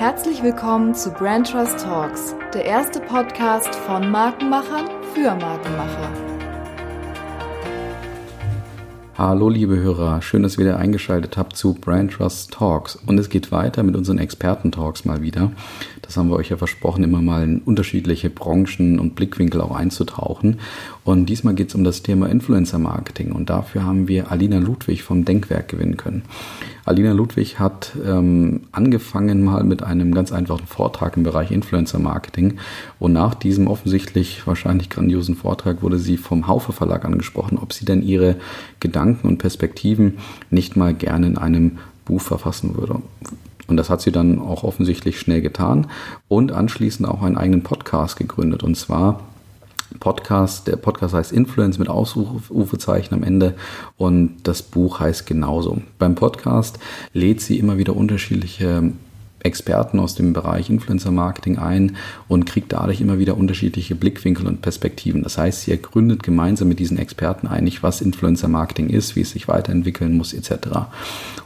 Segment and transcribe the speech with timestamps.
[0.00, 6.10] Herzlich willkommen zu Brand Trust Talks, der erste Podcast von Markenmachern für Markenmacher.
[9.18, 12.96] Hallo liebe Hörer, schön, dass ihr wieder eingeschaltet habt zu Brand Trust Talks.
[12.96, 15.52] Und es geht weiter mit unseren Experten-Talks mal wieder.
[16.10, 20.58] Das haben wir euch ja versprochen, immer mal in unterschiedliche Branchen und Blickwinkel auch einzutauchen.
[21.04, 23.30] Und diesmal geht es um das Thema Influencer-Marketing.
[23.30, 26.22] Und dafür haben wir Alina Ludwig vom Denkwerk gewinnen können.
[26.84, 32.58] Alina Ludwig hat ähm, angefangen mal mit einem ganz einfachen Vortrag im Bereich Influencer-Marketing.
[32.98, 37.84] Und nach diesem offensichtlich wahrscheinlich grandiosen Vortrag wurde sie vom Haufe Verlag angesprochen, ob sie
[37.84, 38.34] denn ihre
[38.80, 40.18] Gedanken und Perspektiven
[40.50, 43.00] nicht mal gerne in einem Buch verfassen würde.
[43.70, 45.86] Und das hat sie dann auch offensichtlich schnell getan
[46.28, 48.62] und anschließend auch einen eigenen Podcast gegründet.
[48.62, 49.20] Und zwar
[49.98, 53.54] Podcast, der Podcast heißt Influence mit Ausrufezeichen am Ende
[53.96, 55.82] und das Buch heißt genauso.
[55.98, 56.78] Beim Podcast
[57.12, 58.92] lädt sie immer wieder unterschiedliche
[59.42, 61.96] Experten aus dem Bereich Influencer Marketing ein
[62.28, 65.22] und kriegt dadurch immer wieder unterschiedliche Blickwinkel und Perspektiven.
[65.22, 69.30] Das heißt, sie ergründet gemeinsam mit diesen Experten einig, was Influencer Marketing ist, wie es
[69.30, 70.88] sich weiterentwickeln muss, etc.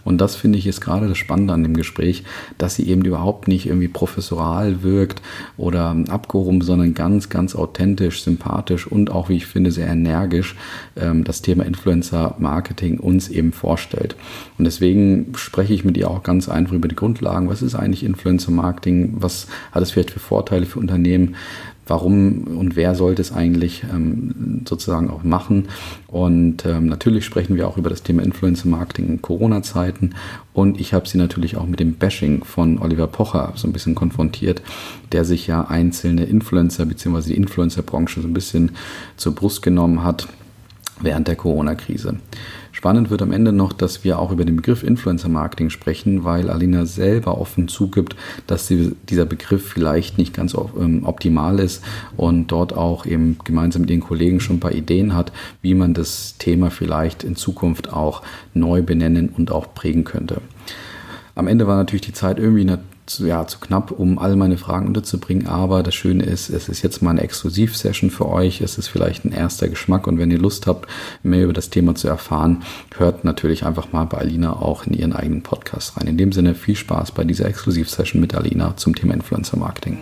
[0.04, 2.24] Und das finde ich ist gerade das Spannende an dem Gespräch,
[2.58, 5.22] dass sie eben überhaupt nicht irgendwie professoral wirkt
[5.56, 10.56] oder abgehoben, sondern ganz, ganz authentisch, sympathisch und auch, wie ich finde, sehr energisch
[10.96, 14.16] ähm, das Thema Influencer Marketing uns eben vorstellt.
[14.58, 17.48] Und deswegen spreche ich mit ihr auch ganz einfach über die Grundlagen.
[17.48, 19.14] Was ist eigentlich Influencer Marketing?
[19.18, 21.36] Was hat es vielleicht für Vorteile für Unternehmen?
[21.86, 25.68] Warum und wer sollte es eigentlich ähm, sozusagen auch machen?
[26.06, 30.14] Und ähm, natürlich sprechen wir auch über das Thema Influencer Marketing in Corona-Zeiten.
[30.54, 33.94] Und ich habe sie natürlich auch mit dem Bashing von Oliver Pocher so ein bisschen
[33.94, 34.62] konfrontiert,
[35.12, 37.28] der sich ja einzelne Influencer bzw.
[37.28, 38.72] die Influencer-Branche so ein bisschen
[39.16, 40.28] zur Brust genommen hat
[41.00, 42.16] während der Corona-Krise.
[42.84, 46.50] Spannend wird am Ende noch, dass wir auch über den Begriff Influencer Marketing sprechen, weil
[46.50, 48.14] Alina selber offen zugibt,
[48.46, 51.82] dass sie, dieser Begriff vielleicht nicht ganz ähm, optimal ist
[52.18, 55.94] und dort auch eben gemeinsam mit ihren Kollegen schon ein paar Ideen hat, wie man
[55.94, 58.20] das Thema vielleicht in Zukunft auch
[58.52, 60.42] neu benennen und auch prägen könnte.
[61.34, 62.66] Am Ende war natürlich die Zeit irgendwie
[63.06, 65.46] zu, ja, zu knapp, um all meine Fragen unterzubringen.
[65.46, 68.60] Aber das Schöne ist, es ist jetzt mal eine Exklusivsession für euch.
[68.60, 70.06] Es ist vielleicht ein erster Geschmack.
[70.06, 70.88] Und wenn ihr Lust habt,
[71.22, 72.62] mehr über das Thema zu erfahren,
[72.96, 76.06] hört natürlich einfach mal bei Alina auch in ihren eigenen Podcast rein.
[76.06, 79.98] In dem Sinne viel Spaß bei dieser Exklusivsession mit Alina zum Thema Influencer Marketing.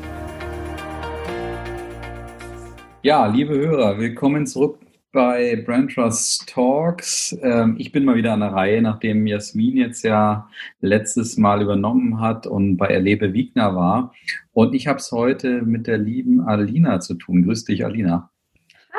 [3.03, 4.79] Ja, liebe Hörer, willkommen zurück
[5.13, 7.37] bei Brand Trust Talks.
[7.43, 10.49] Ähm, ich bin mal wieder an der Reihe, nachdem Jasmin jetzt ja
[10.81, 14.15] letztes Mal übernommen hat und bei Erlebe Wiegner war.
[14.53, 17.45] Und ich habe es heute mit der lieben Alina zu tun.
[17.45, 18.31] Grüß dich, Alina.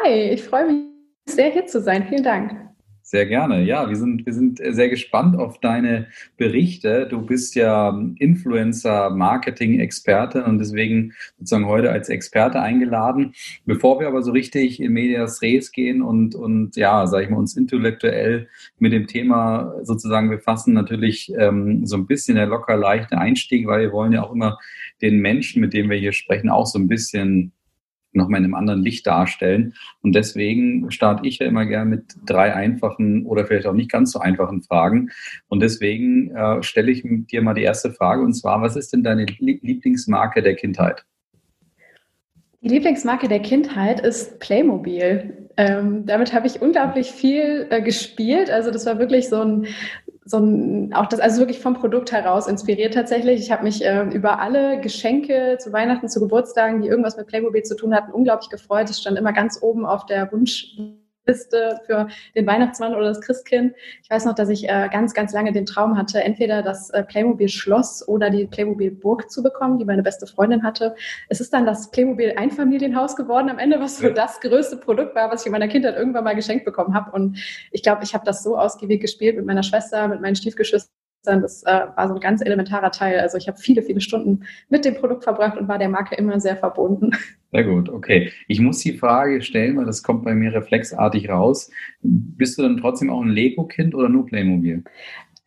[0.04, 0.84] Hi, ich freue mich
[1.26, 2.06] sehr hier zu sein.
[2.08, 2.73] Vielen Dank.
[3.14, 3.64] Sehr gerne.
[3.64, 7.06] Ja, wir sind, wir sind sehr gespannt auf deine Berichte.
[7.08, 13.36] Du bist ja Influencer-Marketing-Experte und deswegen sozusagen heute als Experte eingeladen.
[13.68, 17.38] Bevor wir aber so richtig in Medias Res gehen und, und ja, sag ich mal,
[17.38, 18.48] uns intellektuell
[18.80, 23.82] mit dem Thema sozusagen befassen, natürlich ähm, so ein bisschen der locker leichte Einstieg, weil
[23.82, 24.58] wir wollen ja auch immer
[25.04, 27.52] den Menschen, mit dem wir hier sprechen, auch so ein bisschen
[28.16, 29.74] nochmal in einem anderen Licht darstellen.
[30.02, 34.12] Und deswegen starte ich ja immer gerne mit drei einfachen oder vielleicht auch nicht ganz
[34.12, 35.10] so einfachen Fragen.
[35.48, 39.04] Und deswegen äh, stelle ich dir mal die erste Frage und zwar, was ist denn
[39.04, 41.06] deine Lieblingsmarke der Kindheit?
[42.64, 45.50] Die Lieblingsmarke der Kindheit ist Playmobil.
[45.58, 48.50] Ähm, damit habe ich unglaublich viel äh, gespielt.
[48.50, 49.68] Also das war wirklich so ein,
[50.24, 53.42] so ein, auch das, also wirklich vom Produkt heraus inspiriert tatsächlich.
[53.42, 57.64] Ich habe mich äh, über alle Geschenke zu Weihnachten, zu Geburtstagen, die irgendwas mit Playmobil
[57.64, 58.90] zu tun hatten, unglaublich gefreut.
[58.90, 60.78] Es stand immer ganz oben auf der Wunsch
[61.26, 63.74] Liste für den Weihnachtsmann oder das Christkind.
[64.02, 67.04] Ich weiß noch, dass ich äh, ganz, ganz lange den Traum hatte, entweder das äh,
[67.04, 70.96] Playmobil Schloss oder die Playmobil Burg zu bekommen, die meine beste Freundin hatte.
[71.30, 75.32] Es ist dann das Playmobil Einfamilienhaus geworden am Ende, was so das größte Produkt war,
[75.32, 77.12] was ich in meiner Kindheit irgendwann mal geschenkt bekommen habe.
[77.12, 77.38] Und
[77.72, 81.64] ich glaube, ich habe das so ausgiebig gespielt mit meiner Schwester, mit meinen Stiefgeschwistern das
[81.64, 83.20] äh, war so ein ganz elementarer Teil.
[83.20, 86.40] Also ich habe viele, viele Stunden mit dem Produkt verbracht und war der Marke immer
[86.40, 87.12] sehr verbunden.
[87.52, 88.32] Sehr gut, okay.
[88.48, 91.70] Ich muss die Frage stellen, weil das kommt bei mir reflexartig raus.
[92.02, 94.84] Bist du dann trotzdem auch ein Lego-Kind oder nur Playmobil?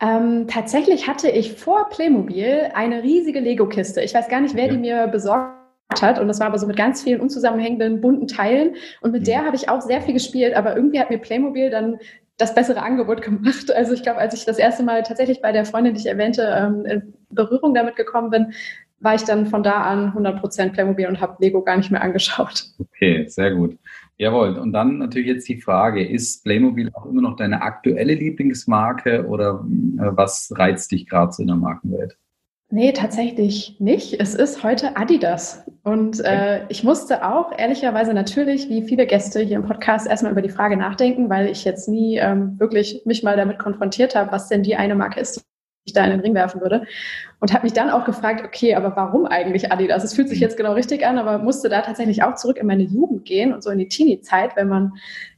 [0.01, 4.03] Ähm, tatsächlich hatte ich vor Playmobil eine riesige Lego-Kiste.
[4.03, 4.75] Ich weiß gar nicht, wer okay.
[4.75, 5.57] die mir besorgt
[6.01, 6.19] hat.
[6.19, 8.77] Und das war aber so mit ganz vielen unzusammenhängenden, bunten Teilen.
[9.01, 9.27] Und mit mhm.
[9.27, 10.55] der habe ich auch sehr viel gespielt.
[10.55, 11.99] Aber irgendwie hat mir Playmobil dann
[12.37, 13.73] das bessere Angebot gemacht.
[13.75, 16.43] Also ich glaube, als ich das erste Mal tatsächlich bei der Freundin, die ich erwähnte,
[16.57, 18.53] ähm, in Berührung damit gekommen bin,
[19.01, 22.65] war ich dann von da an 100% Playmobil und habe Lego gar nicht mehr angeschaut.
[22.79, 23.79] Okay, sehr gut.
[24.17, 29.27] Jawohl, und dann natürlich jetzt die Frage, ist Playmobil auch immer noch deine aktuelle Lieblingsmarke
[29.27, 29.67] oder
[29.99, 32.17] äh, was reizt dich gerade so in der Markenwelt?
[32.69, 34.21] Nee, tatsächlich nicht.
[34.21, 35.65] Es ist heute Adidas.
[35.85, 40.43] Und äh, ich musste auch ehrlicherweise natürlich, wie viele Gäste hier im Podcast, erstmal über
[40.43, 44.49] die Frage nachdenken, weil ich jetzt nie ähm, wirklich mich mal damit konfrontiert habe, was
[44.49, 45.43] denn die eine Marke ist, die
[45.87, 46.87] ich da in den Ring werfen würde.
[47.39, 50.03] Und habe mich dann auch gefragt, okay, aber warum eigentlich Adidas?
[50.03, 50.43] Es fühlt sich mhm.
[50.43, 53.63] jetzt genau richtig an, aber musste da tatsächlich auch zurück in meine Jugend gehen und
[53.63, 54.95] so in die Teenie-Zeit, wenn man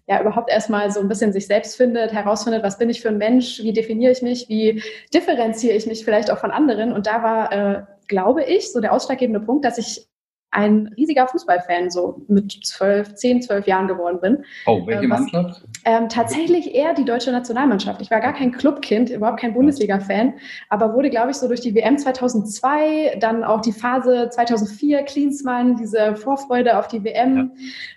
[0.08, 3.18] ja überhaupt erstmal so ein bisschen sich selbst findet, herausfindet, was bin ich für ein
[3.18, 4.82] Mensch, wie definiere ich mich, wie
[5.12, 6.92] differenziere ich mich vielleicht auch von anderen.
[6.92, 10.08] Und da war, äh, glaube ich, so der ausschlaggebende Punkt, dass ich
[10.50, 14.44] ein riesiger Fußballfan so mit zwölf, zehn, zwölf Jahren geworden bin.
[14.66, 15.62] Oh, welche ähm, was, Mannschaft?
[15.84, 18.00] Ähm, tatsächlich eher die deutsche Nationalmannschaft.
[18.00, 20.34] Ich war gar kein Clubkind, überhaupt kein Bundesliga-Fan,
[20.68, 25.76] aber wurde, glaube ich, so durch die WM 2002, dann auch die Phase 2004, Klinsmann,
[25.76, 27.52] diese Vorfreude auf die WM,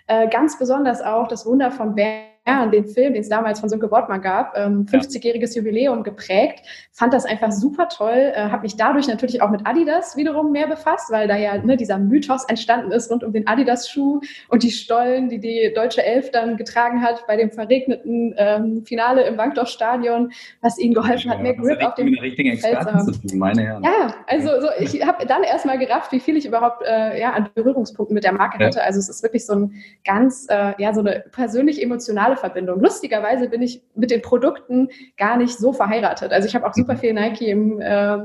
[0.08, 0.22] ja.
[0.24, 3.68] äh, ganz besonders auch das Wunder von Bern ja, den Film, den es damals von
[3.68, 6.64] Sönke Wortmann gab, ähm, 50-jähriges Jubiläum geprägt.
[6.90, 8.32] Fand das einfach super toll.
[8.34, 11.76] Äh, Habe mich dadurch natürlich auch mit Adidas wiederum mehr befasst, weil da ja ne,
[11.76, 16.32] dieser Mythos entstanden ist rund um den Adidas-Schuh und die Stollen, die die deutsche Elf
[16.32, 21.42] dann getragen hat bei dem verregneten ähm, Finale im Bankdorf-Stadion, was ihnen geholfen ja, hat,
[21.42, 23.16] mehr Grip auf dem Feld zu haben.
[23.34, 23.84] Meine Herren.
[23.84, 27.48] Ja, also so, ich habe dann erstmal gerafft, wie viel ich überhaupt äh, ja, an
[27.54, 28.66] Berührungspunkten mit der Marke ja.
[28.66, 28.82] hatte.
[28.82, 29.74] Also es ist wirklich so ein
[30.04, 32.80] ganz, äh, ja, so eine persönlich emotionale emotionale Verbindung.
[32.80, 36.32] Lustigerweise bin ich mit den Produkten gar nicht so verheiratet.
[36.32, 36.98] Also ich habe auch super mhm.
[36.98, 38.18] viel Nike im, äh,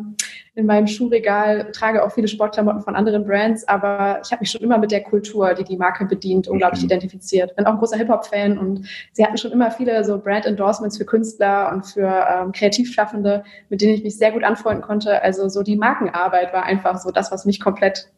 [0.56, 4.62] in meinem Schuhregal, trage auch viele Sportklamotten von anderen Brands, aber ich habe mich schon
[4.62, 6.88] immer mit der Kultur, die die Marke bedient, unglaublich mhm.
[6.88, 7.56] identifiziert.
[7.56, 11.71] Bin auch ein großer Hip-Hop-Fan und sie hatten schon immer viele so Brand-Endorsements für Künstler
[11.74, 15.21] und für ähm, Kreativschaffende, mit denen ich mich sehr gut anfreunden konnte.
[15.21, 18.10] Also so die Markenarbeit war einfach so das, was mich komplett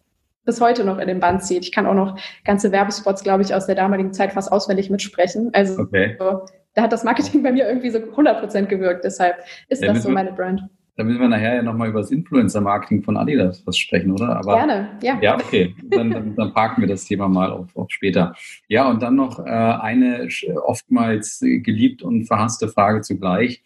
[0.49, 1.63] bis heute noch in den Band zieht.
[1.63, 5.51] Ich kann auch noch ganze Werbespots, glaube ich, aus der damaligen Zeit fast auswendig mitsprechen.
[5.53, 6.15] Also okay.
[6.17, 6.41] so,
[6.73, 9.03] da hat das Marketing bei mir irgendwie so 100% gewirkt.
[9.03, 9.37] Deshalb
[9.67, 10.63] ist ja, das so meine Brand.
[10.95, 14.37] Da müssen wir nachher ja nochmal über das Influencer-Marketing von Adidas was sprechen, oder?
[14.37, 15.19] Aber, Gerne, ja.
[15.21, 15.75] Ja, okay.
[15.83, 18.33] Dann, dann, dann, parken wir das Thema mal auf, auf später.
[18.67, 20.27] Ja, und dann noch äh, eine
[20.65, 23.61] oftmals geliebt und verhasste Frage zugleich.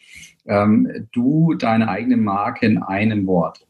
[0.46, 3.66] Ähm, du, deine eigene Marke in einem Wort.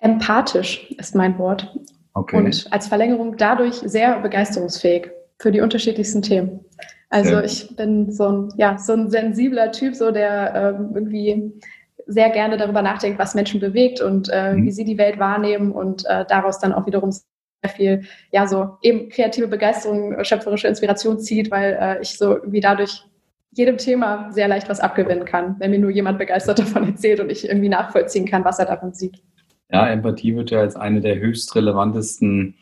[0.00, 1.74] Empathisch ist mein Wort.
[2.14, 2.36] Okay.
[2.36, 6.64] Und als Verlängerung dadurch sehr begeisterungsfähig für die unterschiedlichsten Themen.
[7.08, 11.60] Also ich bin so ein, ja, so ein sensibler Typ, so der ähm, irgendwie
[12.06, 14.64] sehr gerne darüber nachdenkt, was Menschen bewegt und äh, mhm.
[14.64, 18.76] wie sie die Welt wahrnehmen und äh, daraus dann auch wiederum sehr viel, ja, so
[18.82, 23.04] eben kreative Begeisterung, schöpferische Inspiration zieht, weil äh, ich so irgendwie dadurch
[23.50, 27.30] jedem Thema sehr leicht was abgewinnen kann, wenn mir nur jemand begeistert davon erzählt und
[27.30, 29.22] ich irgendwie nachvollziehen kann, was er davon sieht.
[29.70, 32.54] Ja, Empathie wird ja als eine der höchst relevantesten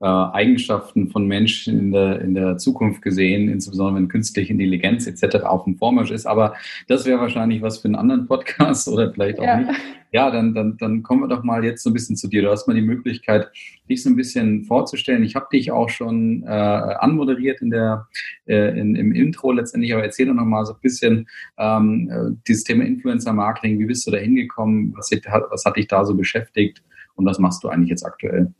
[0.00, 5.44] äh, Eigenschaften von Menschen in der, in der Zukunft gesehen, insbesondere wenn künstliche Intelligenz etc.
[5.44, 6.26] auf dem Vormarsch ist.
[6.26, 6.54] Aber
[6.88, 9.58] das wäre wahrscheinlich was für einen anderen Podcast oder vielleicht auch ja.
[9.58, 9.70] nicht.
[10.10, 12.42] Ja, dann, dann, dann kommen wir doch mal jetzt so ein bisschen zu dir.
[12.42, 13.50] Du hast mal die Möglichkeit,
[13.88, 15.24] dich so ein bisschen vorzustellen.
[15.24, 18.06] Ich habe dich auch schon äh, anmoderiert in der,
[18.46, 21.26] äh, in, im Intro letztendlich, aber erzähl doch noch mal so ein bisschen
[21.58, 23.78] ähm, äh, dieses Thema Influencer-Marketing.
[23.80, 24.94] Wie bist du da hingekommen?
[24.96, 25.10] Was,
[25.50, 26.82] was hat dich da so beschäftigt?
[27.16, 28.52] Und was machst du eigentlich jetzt aktuell?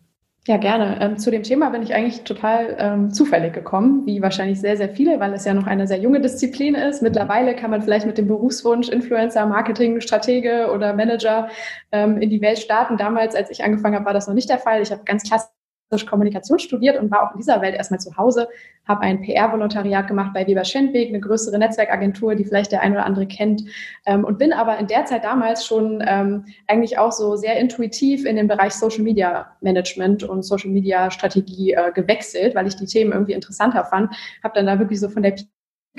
[0.46, 0.98] Ja, gerne.
[1.00, 4.90] Ähm, zu dem Thema bin ich eigentlich total ähm, zufällig gekommen, wie wahrscheinlich sehr, sehr
[4.90, 7.00] viele, weil es ja noch eine sehr junge Disziplin ist.
[7.00, 11.48] Mittlerweile kann man vielleicht mit dem Berufswunsch Influencer, Marketing, Stratege oder Manager
[11.92, 12.98] ähm, in die Welt starten.
[12.98, 14.82] Damals, als ich angefangen habe, war das noch nicht der Fall.
[14.82, 15.50] Ich habe ganz klassisch
[15.98, 18.48] Kommunikation studiert und war auch in dieser Welt erstmal zu Hause,
[18.86, 23.06] habe ein PR-Volontariat gemacht bei Weber Schendweg, eine größere Netzwerkagentur, die vielleicht der ein oder
[23.06, 23.62] andere kennt,
[24.06, 28.24] ähm, und bin aber in der Zeit damals schon ähm, eigentlich auch so sehr intuitiv
[28.24, 32.86] in den Bereich Social Media Management und Social Media Strategie äh, gewechselt, weil ich die
[32.86, 35.34] Themen irgendwie interessanter fand, habe dann da wirklich so von der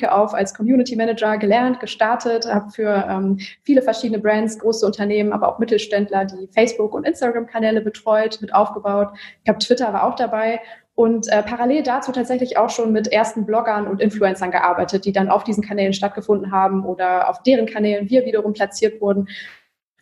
[0.03, 5.47] auf als Community Manager gelernt, gestartet, habe für ähm, viele verschiedene Brands, große Unternehmen, aber
[5.47, 9.09] auch Mittelständler die Facebook- und Instagram-Kanäle betreut, mit aufgebaut.
[9.37, 10.59] Ich glaube, Twitter war auch dabei
[10.95, 15.29] und äh, parallel dazu tatsächlich auch schon mit ersten Bloggern und Influencern gearbeitet, die dann
[15.29, 19.27] auf diesen Kanälen stattgefunden haben oder auf deren Kanälen wir wiederum platziert wurden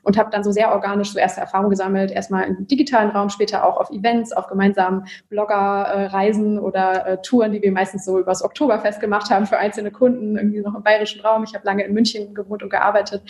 [0.03, 3.65] und habe dann so sehr organisch so erste Erfahrungen gesammelt, erstmal im digitalen Raum, später
[3.65, 8.99] auch auf Events, auf gemeinsamen Bloggerreisen oder äh, Touren, die wir meistens so übers Oktoberfest
[8.99, 11.43] gemacht haben für einzelne Kunden, irgendwie noch im bayerischen Raum.
[11.43, 13.23] Ich habe lange in München gewohnt und gearbeitet.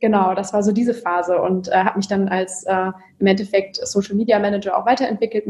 [0.00, 3.76] Genau, das war so diese Phase und äh, habe mich dann als äh, im Endeffekt
[3.76, 5.46] Social Media Manager auch weiterentwickelt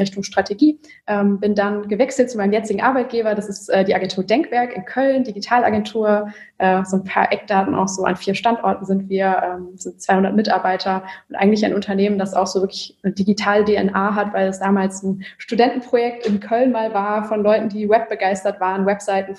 [0.00, 0.78] Richtung Strategie.
[1.06, 3.34] Ähm, bin dann gewechselt zu meinem jetzigen Arbeitgeber.
[3.34, 6.28] Das ist äh, die Agentur Denkwerk in Köln, Digitalagentur.
[6.58, 10.34] Äh, so ein paar Eckdaten auch so an vier Standorten sind wir, ähm, sind 200
[10.34, 15.02] Mitarbeiter und eigentlich ein Unternehmen, das auch so wirklich eine Digital-DNA hat, weil es damals
[15.02, 19.34] ein Studentenprojekt in Köln mal war von Leuten, die webbegeistert waren, Webseiten,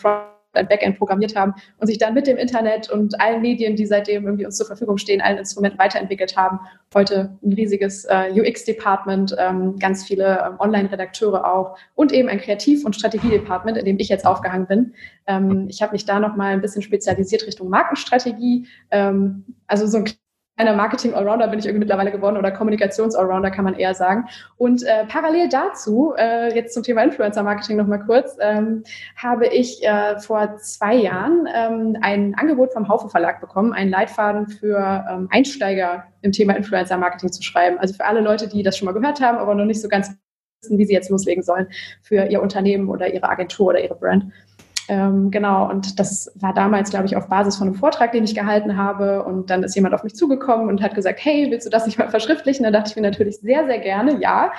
[0.57, 4.25] ein Backend programmiert haben und sich dann mit dem Internet und allen Medien, die seitdem
[4.25, 6.59] irgendwie uns zur Verfügung stehen, allen Instrumenten weiterentwickelt haben.
[6.93, 12.85] Heute ein riesiges äh, UX-Department, ähm, ganz viele ähm, Online-Redakteure auch und eben ein Kreativ-
[12.85, 14.93] und Strategie-Department, in dem ich jetzt aufgehangen bin.
[15.27, 18.67] Ähm, ich habe mich da noch mal ein bisschen spezialisiert Richtung Markenstrategie.
[18.91, 20.05] Ähm, also so ein
[20.57, 24.25] einer Marketing-Allrounder bin ich irgendwie mittlerweile geworden oder Kommunikations-Allrounder kann man eher sagen.
[24.57, 28.83] Und äh, parallel dazu, äh, jetzt zum Thema Influencer-Marketing nochmal kurz, ähm,
[29.17, 34.47] habe ich äh, vor zwei Jahren ähm, ein Angebot vom Haufe Verlag bekommen, einen Leitfaden
[34.47, 37.77] für ähm, Einsteiger im Thema Influencer-Marketing zu schreiben.
[37.77, 40.15] Also für alle Leute, die das schon mal gehört haben, aber noch nicht so ganz
[40.61, 41.67] wissen, wie sie jetzt loslegen sollen
[42.01, 44.31] für ihr Unternehmen oder ihre Agentur oder ihre Brand.
[44.87, 48.35] Ähm, genau, und das war damals, glaube ich, auf Basis von einem Vortrag, den ich
[48.35, 49.23] gehalten habe.
[49.23, 51.97] Und dann ist jemand auf mich zugekommen und hat gesagt, hey, willst du das nicht
[51.97, 52.63] mal verschriftlichen?
[52.63, 54.51] Da dachte ich mir natürlich sehr, sehr gerne, ja.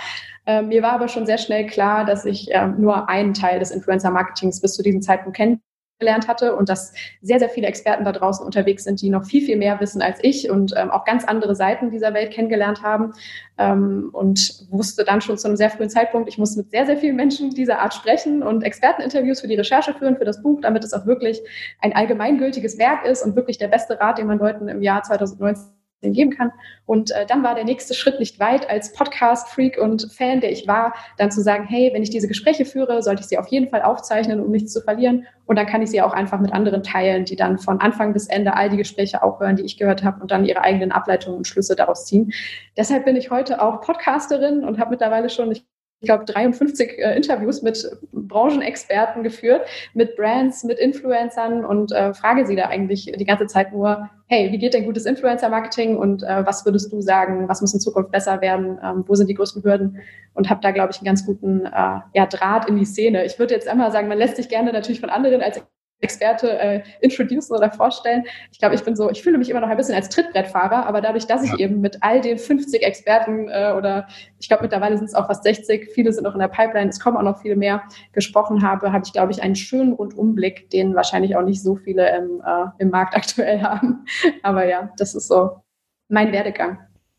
[0.46, 3.70] Ähm, mir war aber schon sehr schnell klar, dass ich ähm, nur einen Teil des
[3.70, 5.60] Influencer-Marketings bis zu diesem Zeitpunkt kenne
[5.98, 9.44] gelernt hatte und dass sehr, sehr viele Experten da draußen unterwegs sind, die noch viel,
[9.44, 13.12] viel mehr wissen als ich und ähm, auch ganz andere Seiten dieser Welt kennengelernt haben
[13.56, 16.98] ähm, und wusste dann schon zu einem sehr frühen Zeitpunkt, ich muss mit sehr, sehr
[16.98, 20.84] vielen Menschen dieser Art sprechen und Experteninterviews für die Recherche führen, für das Buch, damit
[20.84, 21.40] es auch wirklich
[21.80, 25.75] ein allgemeingültiges Werk ist und wirklich der beste Rat, den man Leuten im Jahr 2019
[26.12, 26.52] geben kann.
[26.86, 30.66] Und äh, dann war der nächste Schritt nicht weit, als Podcast-Freak und Fan, der ich
[30.68, 33.68] war, dann zu sagen, hey, wenn ich diese Gespräche führe, sollte ich sie auf jeden
[33.68, 35.26] Fall aufzeichnen, um nichts zu verlieren.
[35.46, 38.26] Und dann kann ich sie auch einfach mit anderen teilen, die dann von Anfang bis
[38.26, 41.38] Ende all die Gespräche auch hören, die ich gehört habe und dann ihre eigenen Ableitungen
[41.38, 42.32] und Schlüsse daraus ziehen.
[42.76, 45.64] Deshalb bin ich heute auch Podcasterin und habe mittlerweile schon, ich
[46.00, 52.46] ich glaube, 53 äh, Interviews mit Branchenexperten geführt, mit Brands, mit Influencern und äh, frage
[52.46, 56.44] sie da eigentlich die ganze Zeit nur, hey, wie geht denn gutes Influencer-Marketing und äh,
[56.44, 59.64] was würdest du sagen, was muss in Zukunft besser werden, ähm, wo sind die größten
[59.64, 60.02] Hürden
[60.34, 63.24] und habe da, glaube ich, einen ganz guten äh, ja, Draht in die Szene.
[63.24, 65.62] Ich würde jetzt einmal sagen, man lässt sich gerne natürlich von anderen als
[66.00, 68.24] Experte äh, introducen oder vorstellen.
[68.52, 71.00] Ich glaube, ich bin so, ich fühle mich immer noch ein bisschen als Trittbrettfahrer, aber
[71.00, 71.58] dadurch, dass ich ja.
[71.58, 74.06] eben mit all den 50 Experten äh, oder
[74.38, 77.00] ich glaube mittlerweile sind es auch fast 60, viele sind noch in der Pipeline, es
[77.00, 80.94] kommen auch noch viele mehr, gesprochen habe, habe ich, glaube ich, einen schönen Rundumblick, den
[80.94, 84.04] wahrscheinlich auch nicht so viele im, äh, im Markt aktuell haben.
[84.42, 85.62] Aber ja, das ist so
[86.08, 86.78] mein Werdegang.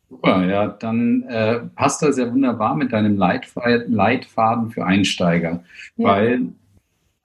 [0.10, 5.64] Super, ja, dann äh, passt das ja wunderbar mit deinem Leitfaden für Einsteiger,
[5.98, 6.08] ja.
[6.08, 6.42] weil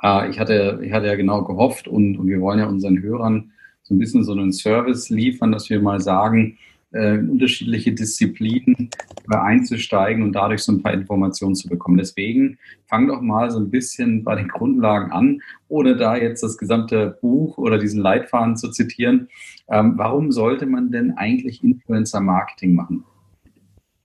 [0.02, 3.52] äh, ich, hatte, ich hatte ja genau gehofft und, und wir wollen ja unseren Hörern
[3.82, 6.58] so ein bisschen so einen Service liefern, dass wir mal sagen,
[6.92, 8.90] äh, unterschiedliche Disziplinen
[9.28, 11.96] einzusteigen und dadurch so ein paar Informationen zu bekommen.
[11.96, 16.58] Deswegen fang doch mal so ein bisschen bei den Grundlagen an, ohne da jetzt das
[16.58, 19.28] gesamte Buch oder diesen Leitfaden zu zitieren.
[19.68, 23.04] Ähm, warum sollte man denn eigentlich Influencer-Marketing machen?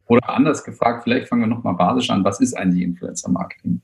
[0.07, 3.81] Oder anders gefragt, vielleicht fangen wir nochmal basisch an, was ist eigentlich Influencer-Marketing?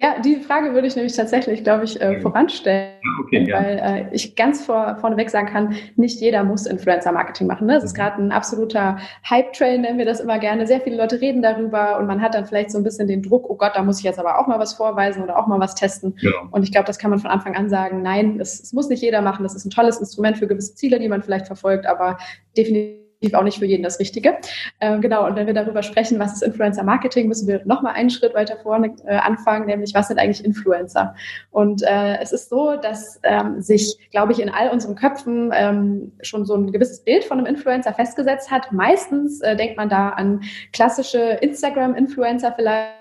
[0.00, 4.36] Ja, die Frage würde ich nämlich tatsächlich, glaube ich, äh, voranstellen, okay, weil äh, ich
[4.36, 7.66] ganz vor, vorneweg sagen kann, nicht jeder muss Influencer-Marketing machen.
[7.66, 7.74] Ne?
[7.74, 8.02] Das ist mhm.
[8.02, 10.68] gerade ein absoluter Hype-Train, nennen wir das immer gerne.
[10.68, 13.50] Sehr viele Leute reden darüber und man hat dann vielleicht so ein bisschen den Druck,
[13.50, 15.74] oh Gott, da muss ich jetzt aber auch mal was vorweisen oder auch mal was
[15.74, 16.14] testen.
[16.20, 16.30] Ja.
[16.52, 19.02] Und ich glaube, das kann man von Anfang an sagen, nein, es, es muss nicht
[19.02, 19.42] jeder machen.
[19.42, 22.18] Das ist ein tolles Instrument für gewisse Ziele, die man vielleicht verfolgt, aber
[22.56, 24.38] definitiv auch nicht für jeden das Richtige.
[24.80, 28.10] Ähm, genau, und wenn wir darüber sprechen, was ist Influencer Marketing, müssen wir nochmal einen
[28.10, 31.14] Schritt weiter vorne äh, anfangen, nämlich was sind eigentlich Influencer?
[31.50, 36.12] Und äh, es ist so, dass ähm, sich, glaube ich, in all unseren Köpfen ähm,
[36.22, 38.72] schon so ein gewisses Bild von einem Influencer festgesetzt hat.
[38.72, 42.98] Meistens äh, denkt man da an klassische Instagram-Influencer vielleicht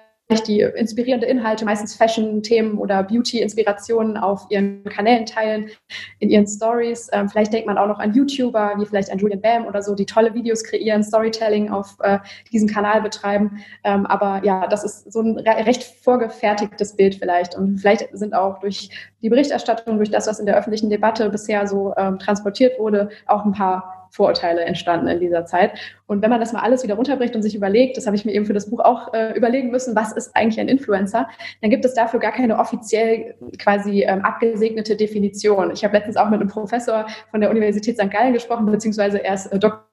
[0.48, 5.70] die inspirierende Inhalte, meistens Fashion-Themen oder Beauty-Inspirationen auf ihren Kanälen teilen,
[6.20, 7.10] in ihren Stories.
[7.14, 9.96] Ähm, vielleicht denkt man auch noch an YouTuber, wie vielleicht ein Julian Bam oder so,
[9.96, 12.20] die tolle Videos kreieren, Storytelling auf äh,
[12.52, 13.64] diesem Kanal betreiben.
[13.86, 17.56] Ähm, aber ja, das ist so ein recht vorgefertigtes Bild vielleicht.
[17.56, 18.90] Und vielleicht sind auch durch
[19.22, 23.46] die Berichterstattung, durch das, was in der öffentlichen Debatte bisher so ähm, transportiert wurde, auch
[23.46, 25.72] ein paar Vorurteile entstanden in dieser Zeit.
[26.08, 28.34] Und wenn man das mal alles wieder runterbricht und sich überlegt, das habe ich mir
[28.34, 31.30] eben für das Buch auch äh, überlegen müssen, was ist eigentlich ein Influencer,
[31.62, 35.72] dann gibt es dafür gar keine offiziell quasi ähm, abgesegnete Definition.
[35.72, 38.10] Ich habe letztens auch mit einem Professor von der Universität St.
[38.12, 39.87] Gallen gesprochen, beziehungsweise er ist äh, Doktor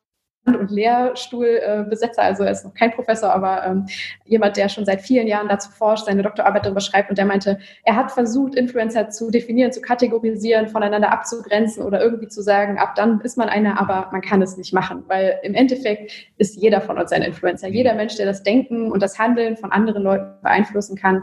[0.46, 3.86] und Lehrstuhlbesetzer, also er ist noch kein Professor, aber ähm,
[4.26, 7.58] jemand, der schon seit vielen Jahren dazu forscht, seine Doktorarbeit darüber schreibt und der meinte,
[7.84, 12.94] er hat versucht, Influencer zu definieren, zu kategorisieren, voneinander abzugrenzen oder irgendwie zu sagen, ab
[12.94, 16.82] dann ist man einer, aber man kann es nicht machen, weil im Endeffekt ist jeder
[16.82, 17.68] von uns ein Influencer.
[17.68, 21.22] Jeder Mensch, der das Denken und das Handeln von anderen Leuten beeinflussen kann,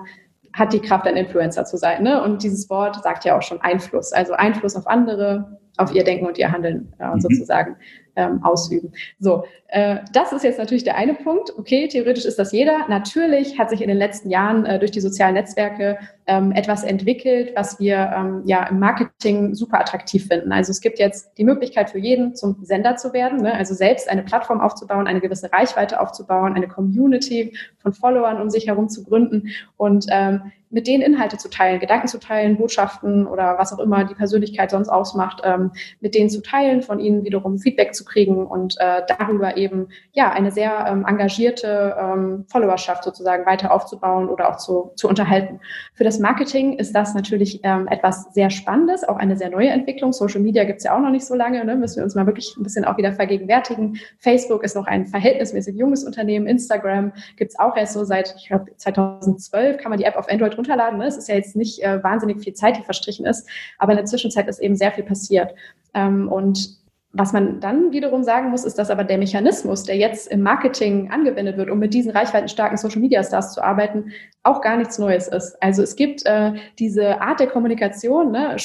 [0.54, 2.04] hat die Kraft, ein Influencer zu sein.
[2.04, 2.22] Ne?
[2.22, 6.26] Und dieses Wort sagt ja auch schon Einfluss, also Einfluss auf andere, auf ihr Denken
[6.26, 7.22] und ihr Handeln äh, mhm.
[7.22, 7.78] sozusagen.
[8.16, 8.92] Ähm, ausüben.
[9.20, 11.58] So, äh, das ist jetzt natürlich der eine Punkt.
[11.58, 12.88] Okay, theoretisch ist das jeder.
[12.90, 17.54] Natürlich hat sich in den letzten Jahren äh, durch die sozialen Netzwerke ähm, etwas entwickelt,
[17.56, 20.52] was wir ähm, ja im Marketing super attraktiv finden.
[20.52, 23.54] Also es gibt jetzt die Möglichkeit für jeden, zum Sender zu werden, ne?
[23.54, 28.68] also selbst eine Plattform aufzubauen, eine gewisse Reichweite aufzubauen, eine Community von Followern um sich
[28.68, 33.58] herum zu gründen und ähm, mit denen Inhalte zu teilen, Gedanken zu teilen, Botschaften oder
[33.58, 37.60] was auch immer die Persönlichkeit sonst ausmacht, ähm, mit denen zu teilen, von ihnen wiederum
[37.60, 43.46] Feedback zu kriegen und äh, darüber eben ja eine sehr ähm, engagierte ähm, Followerschaft sozusagen
[43.46, 45.60] weiter aufzubauen oder auch zu, zu unterhalten.
[45.94, 50.14] Für das Marketing ist das natürlich ähm, etwas sehr Spannendes, auch eine sehr neue Entwicklung.
[50.14, 51.76] Social Media gibt es ja auch noch nicht so lange, ne?
[51.76, 54.00] müssen wir uns mal wirklich ein bisschen auch wieder vergegenwärtigen.
[54.20, 58.48] Facebook ist noch ein verhältnismäßig junges Unternehmen, Instagram gibt es auch erst so seit, ich
[58.48, 61.02] glaube, 2012 kann man die App auf Android runterladen.
[61.02, 63.50] Es ist ja jetzt nicht äh, wahnsinnig viel Zeit, die verstrichen ist,
[63.80, 65.54] aber in der Zwischenzeit ist eben sehr viel passiert.
[65.94, 66.80] Ähm, und
[67.14, 71.12] was man dann wiederum sagen muss, ist, dass aber der Mechanismus, der jetzt im Marketing
[71.12, 74.12] angewendet wird, um mit diesen reichweitenstarken Social Media Stars zu arbeiten,
[74.44, 75.62] auch gar nichts Neues ist.
[75.62, 78.56] Also es gibt äh, diese Art der Kommunikation, ne,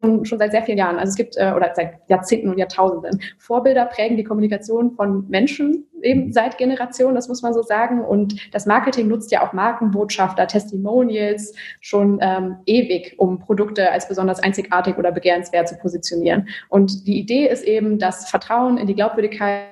[0.00, 0.98] schon, schon seit sehr vielen Jahren.
[0.98, 3.20] Also es gibt, äh, oder seit Jahrzehnten und Jahrtausenden.
[3.38, 6.32] Vorbilder prägen die Kommunikation von Menschen eben mhm.
[6.32, 8.04] seit Generationen, das muss man so sagen.
[8.04, 14.42] Und das Marketing nutzt ja auch Markenbotschafter, Testimonials schon ähm, ewig, um Produkte als besonders
[14.42, 16.48] einzigartig oder begehrenswert zu positionieren.
[16.68, 19.66] Und die Idee ist eben, das Vertrauen in die Glaubwürdigkeit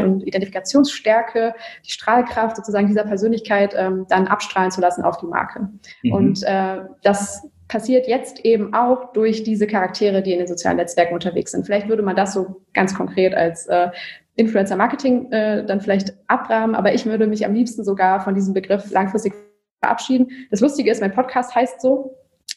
[0.00, 5.68] und Identifikationsstärke, die Strahlkraft sozusagen dieser Persönlichkeit ähm, dann abstrahlen zu lassen auf die Marke.
[6.02, 6.12] Mhm.
[6.12, 11.14] Und äh, das passiert jetzt eben auch durch diese Charaktere, die in den sozialen Netzwerken
[11.14, 11.64] unterwegs sind.
[11.64, 13.88] Vielleicht würde man das so ganz konkret als äh,
[14.36, 18.52] Influencer Marketing äh, dann vielleicht abrahmen, aber ich würde mich am liebsten sogar von diesem
[18.52, 19.32] Begriff langfristig
[19.80, 20.28] verabschieden.
[20.50, 22.14] Das Lustige ist, mein Podcast heißt so,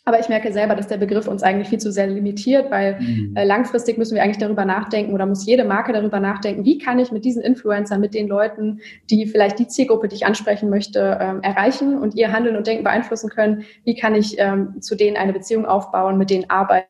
[0.07, 3.35] aber ich merke selber, dass der Begriff uns eigentlich viel zu sehr limitiert, weil mhm.
[3.35, 6.99] äh, langfristig müssen wir eigentlich darüber nachdenken oder muss jede Marke darüber nachdenken, wie kann
[6.99, 11.17] ich mit diesen Influencern, mit den Leuten, die vielleicht die Zielgruppe, die ich ansprechen möchte,
[11.19, 15.17] ähm, erreichen und ihr Handeln und Denken beeinflussen können, wie kann ich ähm, zu denen
[15.17, 16.87] eine Beziehung aufbauen, mit denen arbeiten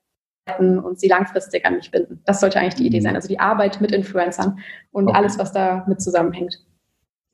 [0.83, 2.21] und sie langfristig an mich binden.
[2.25, 3.03] Das sollte eigentlich die Idee mhm.
[3.03, 4.59] sein, also die Arbeit mit Influencern
[4.91, 5.17] und okay.
[5.17, 6.65] alles, was da mit zusammenhängt.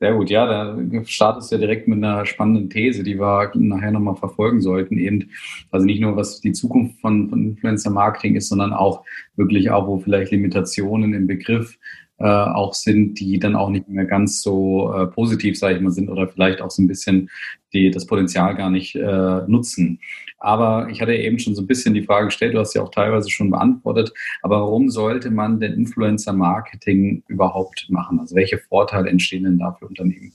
[0.01, 3.91] Sehr gut, ja, da startest du ja direkt mit einer spannenden These, die wir nachher
[3.91, 4.97] nochmal verfolgen sollten.
[4.97, 5.29] Eben,
[5.69, 9.99] also nicht nur, was die Zukunft von, von Influencer-Marketing ist, sondern auch wirklich auch, wo
[9.99, 11.77] vielleicht Limitationen im Begriff
[12.17, 15.91] äh, auch sind, die dann auch nicht mehr ganz so äh, positiv, sage ich mal,
[15.91, 17.29] sind oder vielleicht auch so ein bisschen
[17.71, 19.99] die das Potenzial gar nicht äh, nutzen.
[20.41, 22.89] Aber ich hatte eben schon so ein bisschen die Frage gestellt, du hast ja auch
[22.89, 28.19] teilweise schon beantwortet, aber warum sollte man denn Influencer-Marketing überhaupt machen?
[28.19, 30.33] Also welche Vorteile entstehen denn da für Unternehmen?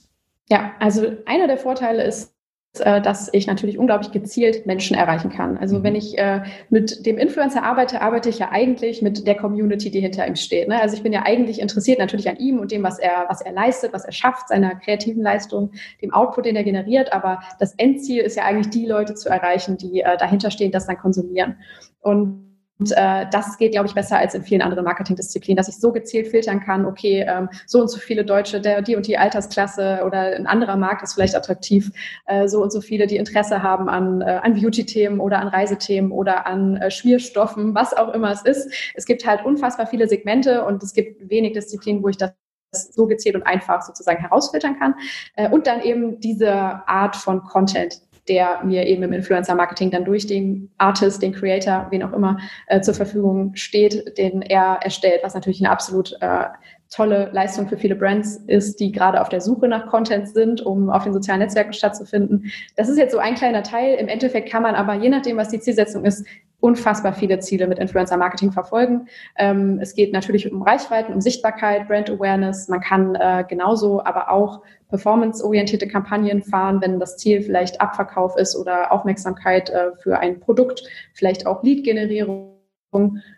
[0.49, 2.33] Ja, also einer der Vorteile ist,
[2.73, 5.57] dass ich natürlich unglaublich gezielt Menschen erreichen kann.
[5.57, 5.83] Also mhm.
[5.83, 9.99] wenn ich äh, mit dem Influencer arbeite, arbeite ich ja eigentlich mit der Community, die
[9.99, 10.67] hinter ihm steht.
[10.67, 10.79] Ne?
[10.79, 13.53] Also ich bin ja eigentlich interessiert natürlich an ihm und dem, was er, was er
[13.53, 17.13] leistet, was er schafft, seiner kreativen Leistung, dem Output, den er generiert.
[17.13, 20.87] Aber das Endziel ist ja eigentlich die Leute zu erreichen, die äh, dahinter stehen, das
[20.87, 21.57] dann konsumieren.
[22.01, 22.46] Und
[22.79, 25.91] und äh, das geht, glaube ich, besser als in vielen anderen Marketingdisziplinen, dass ich so
[25.91, 30.03] gezielt filtern kann, okay, ähm, so und so viele Deutsche, der, die und die Altersklasse
[30.05, 31.91] oder ein anderer Markt ist vielleicht attraktiv,
[32.27, 36.11] äh, so und so viele, die Interesse haben an, äh, an Beauty-Themen oder an Reisethemen
[36.11, 38.71] oder an äh, Schmierstoffen, was auch immer es ist.
[38.93, 42.33] Es gibt halt unfassbar viele Segmente und es gibt wenig Disziplinen, wo ich das
[42.71, 44.95] so gezielt und einfach sozusagen herausfiltern kann.
[45.35, 50.27] Äh, und dann eben diese Art von Content, der mir eben im Influencer-Marketing dann durch
[50.27, 52.37] den Artist, den Creator, wen auch immer,
[52.67, 56.45] äh, zur Verfügung steht, den er erstellt, was natürlich eine absolut äh,
[56.89, 60.89] tolle Leistung für viele Brands ist, die gerade auf der Suche nach Content sind, um
[60.89, 62.51] auf den sozialen Netzwerken stattzufinden.
[62.75, 63.95] Das ist jetzt so ein kleiner Teil.
[63.95, 66.25] Im Endeffekt kann man aber, je nachdem, was die Zielsetzung ist,
[66.59, 69.07] unfassbar viele Ziele mit Influencer-Marketing verfolgen.
[69.37, 72.67] Ähm, es geht natürlich um Reichweiten, um Sichtbarkeit, Brand Awareness.
[72.67, 78.55] Man kann äh, genauso aber auch performance-orientierte Kampagnen fahren, wenn das Ziel vielleicht Abverkauf ist
[78.55, 82.53] oder Aufmerksamkeit äh, für ein Produkt, vielleicht auch Lead-Generierung.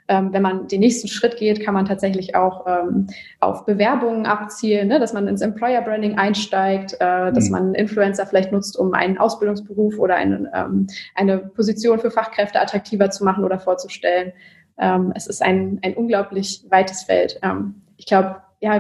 [0.08, 3.08] Ähm, wenn man den nächsten Schritt geht, kann man tatsächlich auch ähm,
[3.40, 7.52] auf Bewerbungen abzielen, ne, dass man ins Employer Branding einsteigt, äh, dass mhm.
[7.52, 13.10] man Influencer vielleicht nutzt, um einen Ausbildungsberuf oder eine, ähm, eine Position für Fachkräfte attraktiver
[13.10, 14.34] zu machen oder vorzustellen.
[14.78, 17.40] Ähm, es ist ein, ein unglaublich weites Feld.
[17.42, 18.80] Ähm, ich glaube, ja,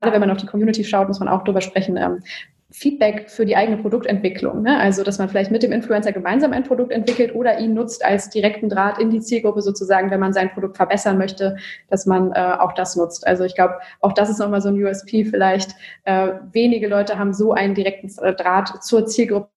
[0.00, 2.22] gerade wenn man auf die Community schaut, muss man auch darüber sprechen, ähm,
[2.70, 4.62] Feedback für die eigene Produktentwicklung.
[4.62, 4.78] Ne?
[4.78, 8.28] Also, dass man vielleicht mit dem Influencer gemeinsam ein Produkt entwickelt oder ihn nutzt als
[8.28, 11.56] direkten Draht in die Zielgruppe sozusagen, wenn man sein Produkt verbessern möchte,
[11.88, 13.26] dass man äh, auch das nutzt.
[13.26, 15.70] Also, ich glaube, auch das ist nochmal so ein USP vielleicht.
[16.04, 19.48] Äh, wenige Leute haben so einen direkten äh, Draht zur Zielgruppe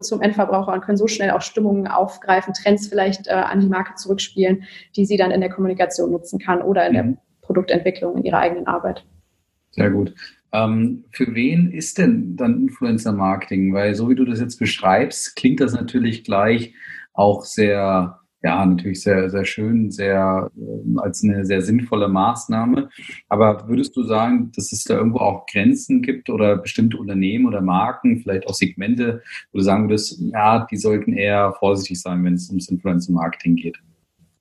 [0.00, 3.96] zum Endverbraucher und können so schnell auch Stimmungen aufgreifen, Trends vielleicht äh, an die Marke
[3.96, 4.62] zurückspielen,
[4.96, 6.96] die sie dann in der Kommunikation nutzen kann oder in mhm.
[6.96, 9.04] der Produktentwicklung in ihrer eigenen Arbeit.
[9.72, 10.14] Sehr gut.
[10.52, 13.72] Ähm, für wen ist denn dann Influencer-Marketing?
[13.72, 16.74] Weil so wie du das jetzt beschreibst, klingt das natürlich gleich
[17.12, 22.88] auch sehr, ja, natürlich sehr, sehr schön, sehr äh, als eine sehr sinnvolle Maßnahme.
[23.28, 27.60] Aber würdest du sagen, dass es da irgendwo auch Grenzen gibt oder bestimmte Unternehmen oder
[27.60, 32.34] Marken, vielleicht auch Segmente, wo du sagen würdest, ja, die sollten eher vorsichtig sein, wenn
[32.34, 33.78] es ums Influencer-Marketing geht?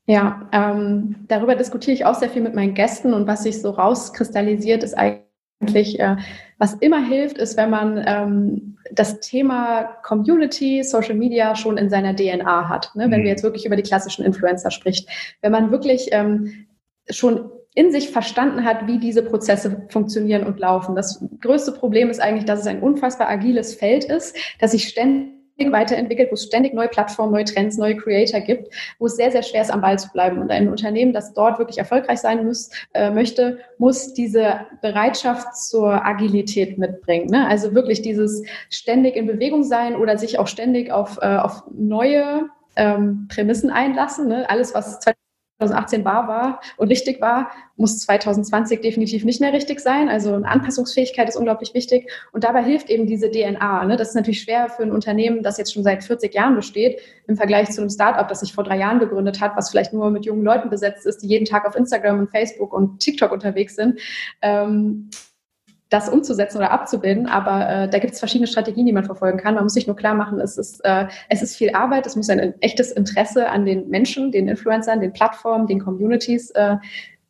[0.09, 3.69] Ja, ähm, darüber diskutiere ich auch sehr viel mit meinen Gästen und was sich so
[3.69, 6.15] rauskristallisiert, ist eigentlich äh,
[6.57, 12.15] was immer hilft, ist, wenn man ähm, das Thema Community, Social Media schon in seiner
[12.15, 12.89] DNA hat.
[12.95, 13.03] Ne?
[13.11, 13.25] Wenn mhm.
[13.25, 15.07] wir jetzt wirklich über die klassischen Influencer spricht.
[15.43, 16.65] Wenn man wirklich ähm,
[17.11, 20.95] schon in sich verstanden hat, wie diese Prozesse funktionieren und laufen.
[20.95, 25.38] Das größte Problem ist eigentlich, dass es ein unfassbar agiles Feld ist, dass sich ständig
[25.71, 29.43] weiterentwickelt, wo es ständig neue Plattformen, neue Trends, neue Creator gibt, wo es sehr, sehr
[29.43, 30.39] schwer ist, am Ball zu bleiben.
[30.39, 36.05] Und ein Unternehmen, das dort wirklich erfolgreich sein muss, äh, möchte, muss diese Bereitschaft zur
[36.05, 37.27] Agilität mitbringen.
[37.27, 37.47] Ne?
[37.47, 42.49] Also wirklich dieses ständig in Bewegung sein oder sich auch ständig auf, äh, auf neue
[42.75, 44.27] ähm, Prämissen einlassen.
[44.27, 44.49] Ne?
[44.49, 44.99] Alles, was
[45.59, 50.07] 2018 wahr war und richtig war, muss 2020 definitiv nicht mehr richtig sein.
[50.07, 52.09] Also eine Anpassungsfähigkeit ist unglaublich wichtig.
[52.31, 53.85] Und dabei hilft eben diese DNA.
[53.85, 53.97] Ne?
[53.97, 57.35] Das ist natürlich schwer für ein Unternehmen, das jetzt schon seit 40 Jahren besteht, im
[57.35, 60.25] Vergleich zu einem Startup, das sich vor drei Jahren gegründet hat, was vielleicht nur mit
[60.25, 63.99] jungen Leuten besetzt ist, die jeden Tag auf Instagram und Facebook und TikTok unterwegs sind.
[64.41, 65.09] Ähm,
[65.89, 67.25] das umzusetzen oder abzubilden.
[67.25, 69.55] Aber äh, da gibt es verschiedene Strategien, die man verfolgen kann.
[69.55, 72.29] Man muss sich nur klar machen, es ist, äh, es ist viel Arbeit, es muss
[72.29, 76.77] ein echtes Interesse an den Menschen, den Influencern, den Plattformen, den Communities äh,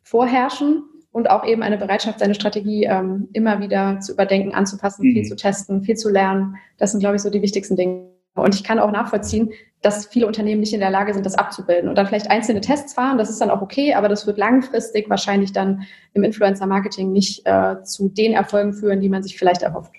[0.02, 5.12] vorherrschen und auch eben eine Bereitschaft, seine Strategie ähm, immer wieder zu überdenken, anzupassen, mhm.
[5.12, 6.56] viel zu testen, viel zu lernen.
[6.78, 8.10] Das sind, glaube ich, so die wichtigsten Dinge.
[8.34, 9.50] Und ich kann auch nachvollziehen,
[9.82, 12.92] dass viele Unternehmen nicht in der Lage sind, das abzubilden und dann vielleicht einzelne Tests
[12.92, 13.18] fahren.
[13.18, 17.82] Das ist dann auch okay, aber das wird langfristig wahrscheinlich dann im Influencer-Marketing nicht äh,
[17.82, 19.92] zu den Erfolgen führen, die man sich vielleicht erhofft.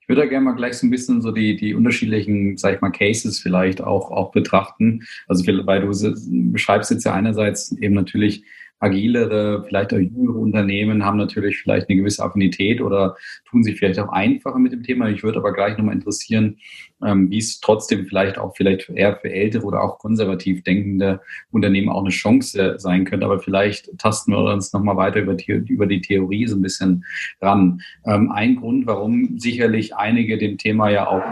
[0.00, 2.80] Ich würde da gerne mal gleich so ein bisschen so die, die unterschiedlichen, sag ich
[2.80, 5.04] mal, Cases vielleicht auch, auch betrachten.
[5.28, 8.44] Also, weil du beschreibst jetzt ja einerseits eben natürlich
[8.80, 13.16] agilere, vielleicht auch jüngere Unternehmen haben natürlich vielleicht eine gewisse Affinität oder
[13.48, 15.08] tun sich vielleicht auch einfacher mit dem Thema.
[15.08, 16.58] Ich würde aber gleich nochmal interessieren,
[17.04, 21.88] ähm, wie es trotzdem vielleicht auch vielleicht eher für ältere oder auch konservativ denkende Unternehmen
[21.88, 23.26] auch eine Chance sein könnte.
[23.26, 27.04] Aber vielleicht tasten wir uns nochmal weiter über die, über die Theorie so ein bisschen
[27.40, 27.80] ran.
[28.06, 31.22] Ähm, ein Grund, warum sicherlich einige dem Thema ja auch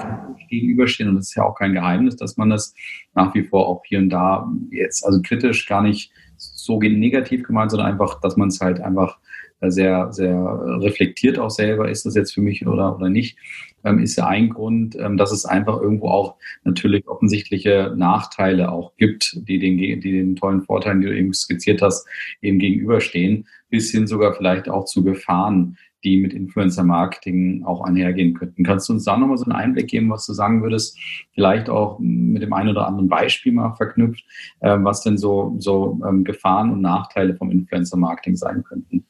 [0.48, 2.74] gegenüberstehen, und das ist ja auch kein Geheimnis, dass man das
[3.14, 7.70] nach wie vor auch hier und da jetzt also kritisch gar nicht so negativ gemeint,
[7.70, 9.18] sondern einfach, dass man es halt einfach
[9.60, 10.36] äh, sehr, sehr
[10.80, 13.38] reflektiert auch selber, ist das jetzt für mich oder, oder nicht,
[13.84, 18.94] ähm, ist ja ein Grund, ähm, dass es einfach irgendwo auch natürlich offensichtliche Nachteile auch
[18.96, 22.06] gibt, die den, die den tollen Vorteilen, die du eben skizziert hast,
[22.42, 28.64] eben gegenüberstehen, bis hin sogar vielleicht auch zu Gefahren, die mit Influencer-Marketing auch einhergehen könnten.
[28.64, 30.98] Kannst du uns da nochmal so einen Einblick geben, was du sagen würdest,
[31.32, 34.24] vielleicht auch mit dem einen oder anderen Beispiel mal verknüpft,
[34.60, 39.04] äh, was denn so, so ähm, Gefahren und Nachteile vom Influencer-Marketing sein könnten?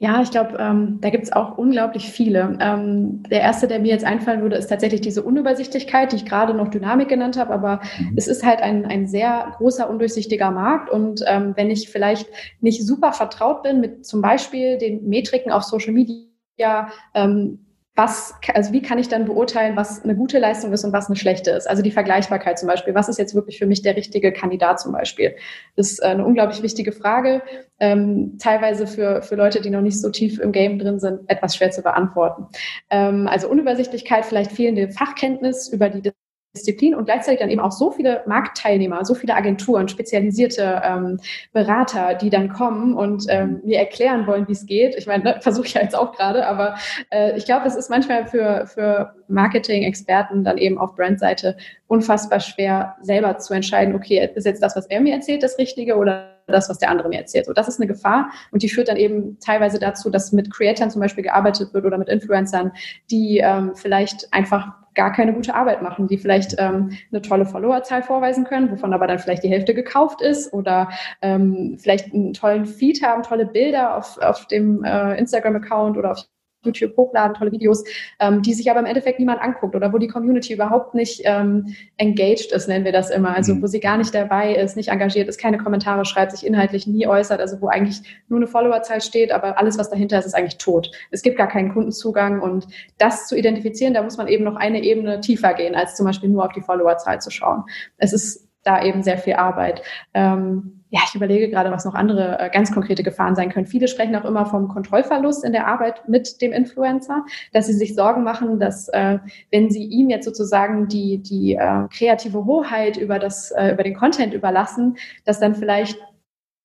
[0.00, 2.56] Ja, ich glaube, ähm, da gibt es auch unglaublich viele.
[2.60, 6.54] Ähm, der erste, der mir jetzt einfallen würde, ist tatsächlich diese Unübersichtlichkeit, die ich gerade
[6.54, 7.52] noch Dynamik genannt habe.
[7.52, 8.14] Aber mhm.
[8.14, 10.88] es ist halt ein, ein sehr großer, undurchsichtiger Markt.
[10.88, 12.28] Und ähm, wenn ich vielleicht
[12.60, 17.66] nicht super vertraut bin mit zum Beispiel den Metriken auf Social Media, ähm,
[17.98, 21.16] was, also wie kann ich dann beurteilen, was eine gute Leistung ist und was eine
[21.16, 21.68] schlechte ist?
[21.68, 22.94] Also die Vergleichbarkeit zum Beispiel.
[22.94, 25.34] Was ist jetzt wirklich für mich der richtige Kandidat zum Beispiel?
[25.74, 27.42] Das ist eine unglaublich wichtige Frage.
[27.80, 31.56] Ähm, teilweise für, für Leute, die noch nicht so tief im Game drin sind, etwas
[31.56, 32.46] schwer zu beantworten.
[32.88, 36.12] Ähm, also Unübersichtlichkeit, vielleicht fehlende Fachkenntnis über die
[36.56, 41.20] Disziplin und gleichzeitig dann eben auch so viele Marktteilnehmer, so viele Agenturen, spezialisierte ähm,
[41.52, 44.94] Berater, die dann kommen und ähm, mir erklären wollen, wie es geht.
[44.96, 46.76] Ich meine, ne, versuche ich ja jetzt auch gerade, aber
[47.10, 51.56] äh, ich glaube, es ist manchmal für, für Marketing-Experten dann eben auf Brandseite
[51.86, 55.96] unfassbar schwer, selber zu entscheiden, okay, ist jetzt das, was er mir erzählt, das Richtige
[55.96, 57.44] oder das, was der andere mir erzählt.
[57.44, 60.90] So, das ist eine Gefahr und die führt dann eben teilweise dazu, dass mit Creatoren
[60.90, 62.72] zum Beispiel gearbeitet wird oder mit Influencern,
[63.10, 68.02] die ähm, vielleicht einfach gar keine gute Arbeit machen, die vielleicht ähm, eine tolle Followerzahl
[68.02, 70.90] vorweisen können, wovon aber dann vielleicht die Hälfte gekauft ist oder
[71.22, 76.24] ähm, vielleicht einen tollen Feed haben, tolle Bilder auf, auf dem äh, Instagram-Account oder auf
[76.64, 77.84] YouTube hochladen, tolle Videos,
[78.20, 81.74] ähm, die sich aber im Endeffekt niemand anguckt oder wo die Community überhaupt nicht ähm,
[81.96, 83.34] engaged ist, nennen wir das immer.
[83.34, 83.62] Also mhm.
[83.62, 87.06] wo sie gar nicht dabei ist, nicht engagiert ist, keine Kommentare schreibt, sich inhaltlich nie
[87.06, 90.58] äußert, also wo eigentlich nur eine Followerzahl steht, aber alles, was dahinter ist, ist eigentlich
[90.58, 90.90] tot.
[91.10, 92.66] Es gibt gar keinen Kundenzugang und
[92.98, 96.28] das zu identifizieren, da muss man eben noch eine Ebene tiefer gehen, als zum Beispiel
[96.28, 97.64] nur auf die Followerzahl zu schauen.
[97.96, 99.82] Es ist da eben sehr viel Arbeit.
[100.14, 103.66] Ähm, ja, ich überlege gerade, was noch andere äh, ganz konkrete Gefahren sein können.
[103.66, 107.94] Viele sprechen auch immer vom Kontrollverlust in der Arbeit mit dem Influencer, dass sie sich
[107.94, 109.18] Sorgen machen, dass äh,
[109.50, 113.94] wenn sie ihm jetzt sozusagen die, die äh, kreative Hoheit über, das, äh, über den
[113.94, 115.98] Content überlassen, dass dann vielleicht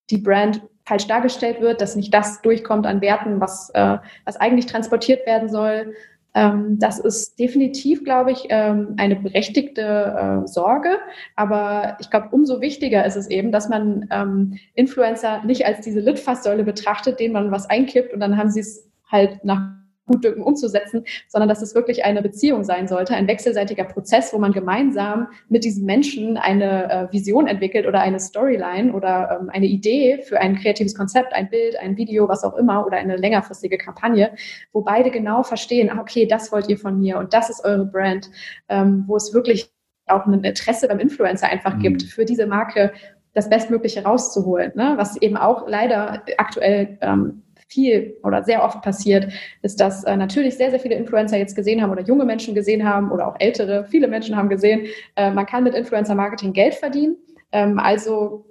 [0.09, 4.65] die Brand falsch dargestellt wird, dass nicht das durchkommt an Werten, was, äh, was eigentlich
[4.65, 5.95] transportiert werden soll.
[6.35, 10.97] Ähm, das ist definitiv, glaube ich, ähm, eine berechtigte äh, Sorge.
[11.35, 15.99] Aber ich glaube, umso wichtiger ist es eben, dass man ähm, Influencer nicht als diese
[15.99, 21.05] Litfaßsäule betrachtet, denen man was einkippt und dann haben sie es halt nach Gutdünken umzusetzen,
[21.27, 25.63] sondern dass es wirklich eine Beziehung sein sollte, ein wechselseitiger Prozess, wo man gemeinsam mit
[25.63, 30.55] diesen Menschen eine äh, Vision entwickelt oder eine Storyline oder ähm, eine Idee für ein
[30.55, 34.35] kreatives Konzept, ein Bild, ein Video, was auch immer oder eine längerfristige Kampagne,
[34.73, 37.85] wo beide genau verstehen, ah, okay, das wollt ihr von mir und das ist eure
[37.85, 38.29] Brand,
[38.69, 39.71] ähm, wo es wirklich
[40.07, 41.79] auch ein Interesse beim Influencer einfach mhm.
[41.79, 42.91] gibt, für diese Marke
[43.33, 44.93] das Bestmögliche rauszuholen, ne?
[44.97, 50.55] was eben auch leider aktuell ähm, viel oder sehr oft passiert, ist, dass äh, natürlich
[50.55, 53.85] sehr, sehr viele Influencer jetzt gesehen haben oder junge Menschen gesehen haben oder auch ältere,
[53.85, 57.17] viele Menschen haben gesehen, äh, man kann mit Influencer-Marketing Geld verdienen.
[57.51, 58.45] Ähm, also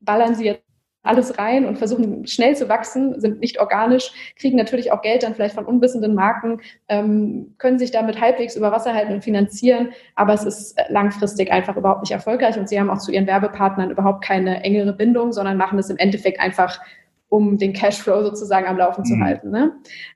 [0.00, 0.66] ballern sie jetzt
[1.06, 5.34] alles rein und versuchen schnell zu wachsen, sind nicht organisch, kriegen natürlich auch Geld dann
[5.34, 10.34] vielleicht von unwissenden Marken, ähm, können sich damit halbwegs über Wasser halten und finanzieren, aber
[10.34, 14.24] es ist langfristig einfach überhaupt nicht erfolgreich und sie haben auch zu ihren Werbepartnern überhaupt
[14.24, 16.80] keine engere Bindung, sondern machen es im Endeffekt einfach
[17.28, 19.04] um den Cashflow sozusagen am Laufen mhm.
[19.04, 19.50] zu halten.
[19.50, 19.72] Ne?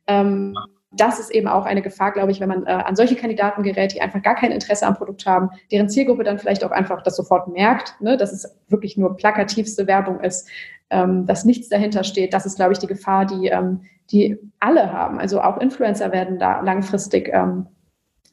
[0.06, 0.54] Ähm,
[0.92, 3.94] das ist eben auch eine Gefahr, glaube ich, wenn man äh, an solche Kandidaten gerät,
[3.94, 7.16] die einfach gar kein Interesse am Produkt haben, deren Zielgruppe dann vielleicht auch einfach das
[7.16, 10.48] sofort merkt, ne, dass es wirklich nur plakativste Werbung ist,
[10.90, 12.34] ähm, dass nichts dahinter steht.
[12.34, 15.20] Das ist, glaube ich, die Gefahr, die, ähm, die alle haben.
[15.20, 17.66] Also auch Influencer werden da langfristig ähm,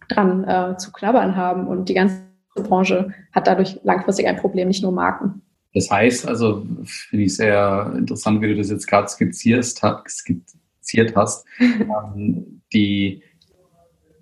[0.09, 2.23] dran äh, zu knabbern haben und die ganze
[2.55, 5.43] Branche hat dadurch langfristig ein Problem, nicht nur Marken.
[5.77, 11.45] Das heißt also, finde ich sehr interessant, wie du das jetzt gerade skizziert, skizziert hast.
[11.59, 13.21] Ähm, die,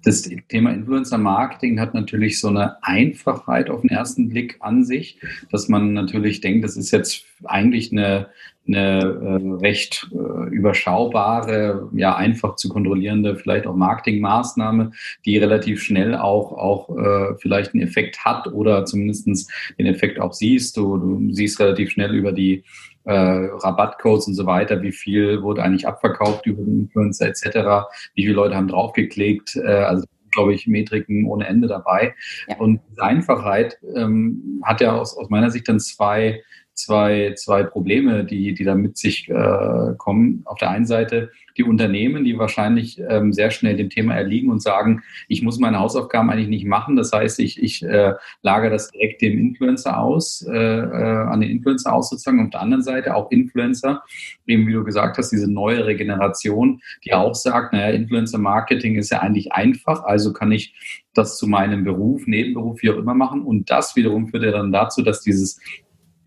[0.06, 5.20] das Thema Influencer Marketing hat natürlich so eine Einfachheit auf den ersten Blick an sich,
[5.52, 8.28] dass man natürlich denkt, das ist jetzt eigentlich eine,
[8.68, 14.92] eine äh, recht äh, überschaubare, ja einfach zu kontrollierende, vielleicht auch Marketingmaßnahme,
[15.26, 20.34] die relativ schnell auch, auch äh, vielleicht einen Effekt hat oder zumindestens den Effekt auch
[20.34, 20.78] siehst.
[20.78, 22.64] Du, du siehst relativ schnell über die
[23.06, 28.24] äh, Rabattcodes und so weiter, wie viel wurde eigentlich abverkauft über den Influencer etc., wie
[28.24, 32.14] viele Leute haben draufgeklickt, äh, also glaube ich, Metriken ohne Ende dabei.
[32.48, 32.58] Ja.
[32.58, 36.44] Und Einfachheit ähm, hat ja aus, aus meiner Sicht dann zwei
[36.76, 40.42] zwei, zwei Probleme, die, die da mit sich äh, kommen.
[40.46, 44.62] Auf der einen Seite die Unternehmen, die wahrscheinlich ähm, sehr schnell dem Thema erliegen und
[44.62, 46.96] sagen, ich muss meine Hausaufgaben eigentlich nicht machen.
[46.96, 51.50] Das heißt, ich, ich äh, lagere das direkt dem Influencer aus, äh, äh, an den
[51.50, 52.44] Influencer aus sozusagen.
[52.44, 54.04] Auf der anderen Seite auch Influencer,
[54.46, 59.20] eben wie du gesagt hast, diese neuere Generation, die auch sagt, naja, Influencer-Marketing ist ja
[59.20, 60.74] eigentlich einfach, also kann ich
[61.14, 63.42] das zu meinem Beruf, Nebenberuf, wie auch immer machen.
[63.42, 65.62] Und das wiederum führt ja dann dazu, dass dieses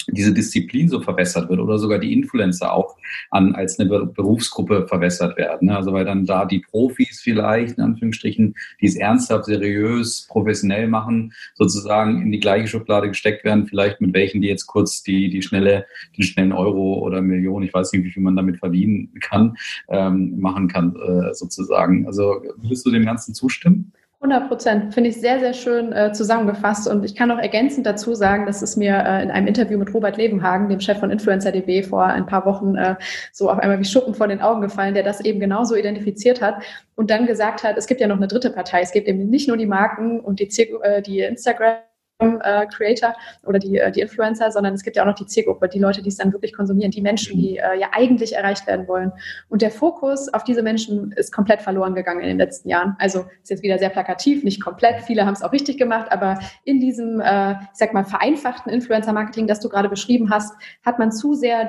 [0.08, 2.96] diese Disziplin so verbessert wird oder sogar die Influencer auch
[3.30, 5.68] an, als eine Berufsgruppe verbessert werden.
[5.68, 5.76] Ne?
[5.76, 11.32] Also weil dann da die Profis vielleicht, in Anführungsstrichen, die es ernsthaft, seriös, professionell machen,
[11.54, 15.42] sozusagen in die gleiche Schublade gesteckt werden, vielleicht mit welchen, die jetzt kurz die, die
[15.42, 19.56] schnelle, den schnellen Euro oder Million, ich weiß nicht, wie viel man damit verdienen kann,
[19.88, 22.06] ähm, machen kann, äh, sozusagen.
[22.06, 23.92] Also würdest du dem Ganzen zustimmen?
[24.20, 26.88] 100 Prozent, finde ich sehr, sehr schön äh, zusammengefasst.
[26.88, 29.94] Und ich kann auch ergänzend dazu sagen, dass es mir äh, in einem Interview mit
[29.94, 32.96] Robert Levenhagen, dem Chef von InfluencerDB, vor ein paar Wochen äh,
[33.32, 36.62] so auf einmal wie Schuppen vor den Augen gefallen, der das eben genauso identifiziert hat
[36.96, 38.80] und dann gesagt hat, es gibt ja noch eine dritte Partei.
[38.80, 40.48] Es gibt eben nicht nur die Marken und die,
[40.82, 41.76] äh, die Instagram
[42.18, 45.68] äh, Creator oder die, äh, die Influencer, sondern es gibt ja auch noch die Zielgruppe,
[45.68, 48.88] die Leute, die es dann wirklich konsumieren, die Menschen, die äh, ja eigentlich erreicht werden
[48.88, 49.12] wollen.
[49.48, 52.96] Und der Fokus auf diese Menschen ist komplett verloren gegangen in den letzten Jahren.
[52.98, 55.02] Also ist jetzt wieder sehr plakativ, nicht komplett.
[55.02, 59.46] Viele haben es auch richtig gemacht, aber in diesem, äh, ich sag mal, vereinfachten Influencer-Marketing,
[59.46, 60.54] das du gerade beschrieben hast,
[60.84, 61.68] hat man zu sehr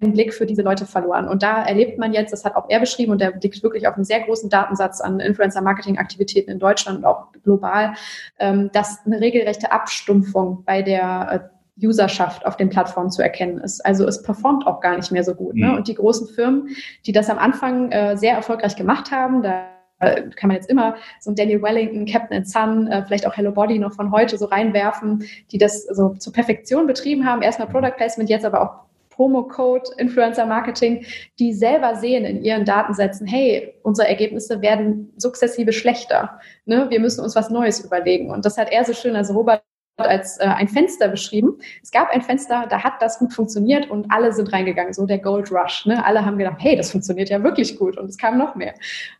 [0.00, 1.28] den Blick für diese Leute verloren.
[1.28, 3.94] Und da erlebt man jetzt, das hat auch er beschrieben, und der blickt wirklich auf
[3.94, 7.94] einen sehr großen Datensatz an Influencer-Marketing-Aktivitäten in Deutschland und auch global,
[8.38, 13.84] ähm, dass eine regelrechte Abstumpfung bei der äh, Userschaft auf den Plattformen zu erkennen ist.
[13.84, 15.54] Also es performt auch gar nicht mehr so gut.
[15.54, 15.68] Ne?
[15.68, 15.74] Mhm.
[15.76, 16.68] Und die großen Firmen,
[17.06, 19.66] die das am Anfang äh, sehr erfolgreich gemacht haben, da
[20.00, 23.80] kann man jetzt immer so ein Daniel Wellington, Captain Sun, äh, vielleicht auch Hello Body
[23.80, 27.42] noch von heute so reinwerfen, die das so zur Perfektion betrieben haben.
[27.42, 28.87] Erstmal Product Placement, jetzt aber auch
[29.18, 31.04] Promo-Code, Influencer-Marketing,
[31.40, 36.38] die selber sehen in ihren Datensätzen, hey, unsere Ergebnisse werden sukzessive schlechter.
[36.66, 36.86] Ne?
[36.88, 38.30] Wir müssen uns was Neues überlegen.
[38.30, 39.62] Und das hat er so schön, also Robert
[39.96, 41.58] als äh, ein Fenster beschrieben.
[41.82, 45.18] Es gab ein Fenster, da hat das gut funktioniert und alle sind reingegangen, so der
[45.18, 45.86] Gold Rush.
[45.86, 46.04] Ne?
[46.04, 48.74] Alle haben gedacht, hey, das funktioniert ja wirklich gut und es kam noch mehr.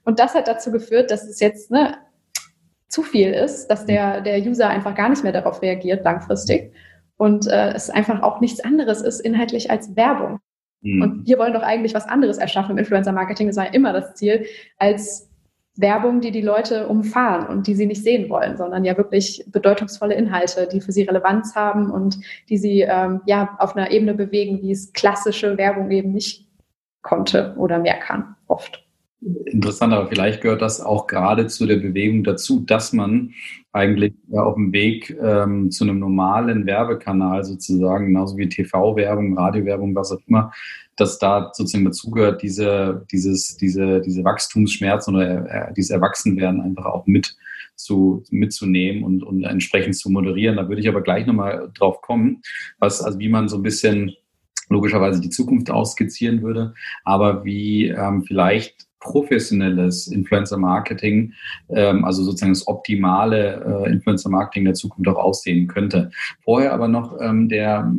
[0.05, 1.97] Und das hat dazu geführt, dass es jetzt ne,
[2.87, 6.73] zu viel ist, dass der, der User einfach gar nicht mehr darauf reagiert langfristig
[7.19, 10.41] und äh, es einfach auch nichts anderes ist inhaltlich als Werbung.
[10.81, 11.03] Mhm.
[11.03, 13.49] Und wir wollen doch eigentlich was anderes erschaffen im Influencer-Marketing.
[13.49, 14.47] Das war ja immer das Ziel,
[14.79, 15.29] als
[15.77, 20.15] Werbung, die die Leute umfahren und die sie nicht sehen wollen, sondern ja wirklich bedeutungsvolle
[20.15, 24.61] Inhalte, die für sie Relevanz haben und die sie ähm, ja auf einer Ebene bewegen,
[24.61, 26.49] wie es klassische Werbung eben nicht
[27.03, 28.88] konnte oder mehr kann, oft.
[29.21, 33.35] Interessant, aber vielleicht gehört das auch gerade zu der Bewegung dazu, dass man
[33.73, 40.13] eigentlich auf dem Weg ähm, zu einem normalen Werbekanal sozusagen, genauso wie TV-Werbung, Radiowerbung, was
[40.13, 40.53] auch immer,
[40.97, 47.07] dass da sozusagen dazugehört, diese, dieses, diese, diese Wachstumsschmerzen oder äh, dieses Erwachsenwerden einfach auch
[47.07, 47.37] mit
[47.75, 50.57] zu, mitzunehmen und, und entsprechend zu moderieren.
[50.57, 52.43] Da würde ich aber gleich nochmal drauf kommen,
[52.79, 54.13] was, also wie man so ein bisschen
[54.69, 61.33] logischerweise die Zukunft ausskizzieren würde, aber wie ähm, vielleicht professionelles Influencer-Marketing,
[61.71, 66.11] ähm, also sozusagen das optimale äh, Influencer-Marketing der Zukunft auch aussehen könnte.
[66.43, 67.91] Vorher aber noch ähm, der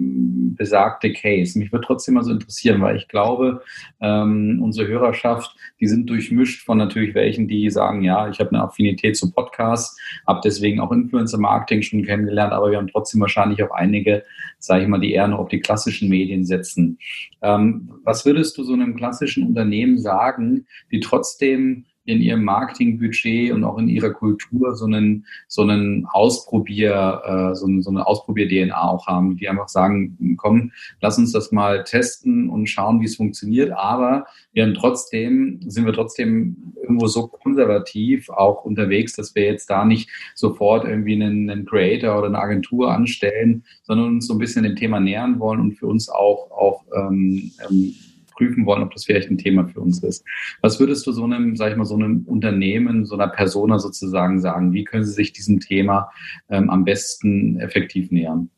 [0.60, 1.58] besagte Case.
[1.58, 3.62] Mich würde trotzdem mal so interessieren, weil ich glaube,
[4.02, 8.64] ähm, unsere Hörerschaft, die sind durchmischt von natürlich welchen, die sagen, ja, ich habe eine
[8.64, 13.72] Affinität zu Podcasts, habe deswegen auch Influencer-Marketing schon kennengelernt, aber wir haben trotzdem wahrscheinlich auch
[13.72, 14.24] einige,
[14.58, 16.98] sage ich mal, die eher noch auf die klassischen Medien setzen.
[17.42, 23.64] Ähm, was würdest du so einem klassischen Unternehmen sagen, die trotzdem in ihrem Marketingbudget und
[23.64, 28.82] auch in ihrer Kultur so einen, so einen Ausprobier, äh, so, eine, so eine Ausprobier-DNA
[28.82, 30.72] auch haben, die einfach sagen, komm,
[31.02, 33.72] lass uns das mal testen und schauen, wie es funktioniert.
[33.74, 39.70] Aber wir haben trotzdem, sind wir trotzdem irgendwo so konservativ auch unterwegs, dass wir jetzt
[39.70, 44.40] da nicht sofort irgendwie einen, einen Creator oder eine Agentur anstellen, sondern uns so ein
[44.40, 47.94] bisschen dem Thema nähern wollen und für uns auch, auch ähm, ähm,
[48.40, 50.26] prüfen wollen, ob das vielleicht ein Thema für uns ist.
[50.62, 54.40] Was würdest du so einem, sag ich mal, so einem Unternehmen, so einer Persona sozusagen
[54.40, 54.72] sagen?
[54.72, 56.10] Wie können sie sich diesem Thema
[56.50, 58.50] ähm, am besten effektiv nähern?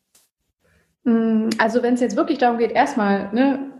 [1.04, 3.72] Mm, also wenn es jetzt wirklich darum geht, erstmal ne,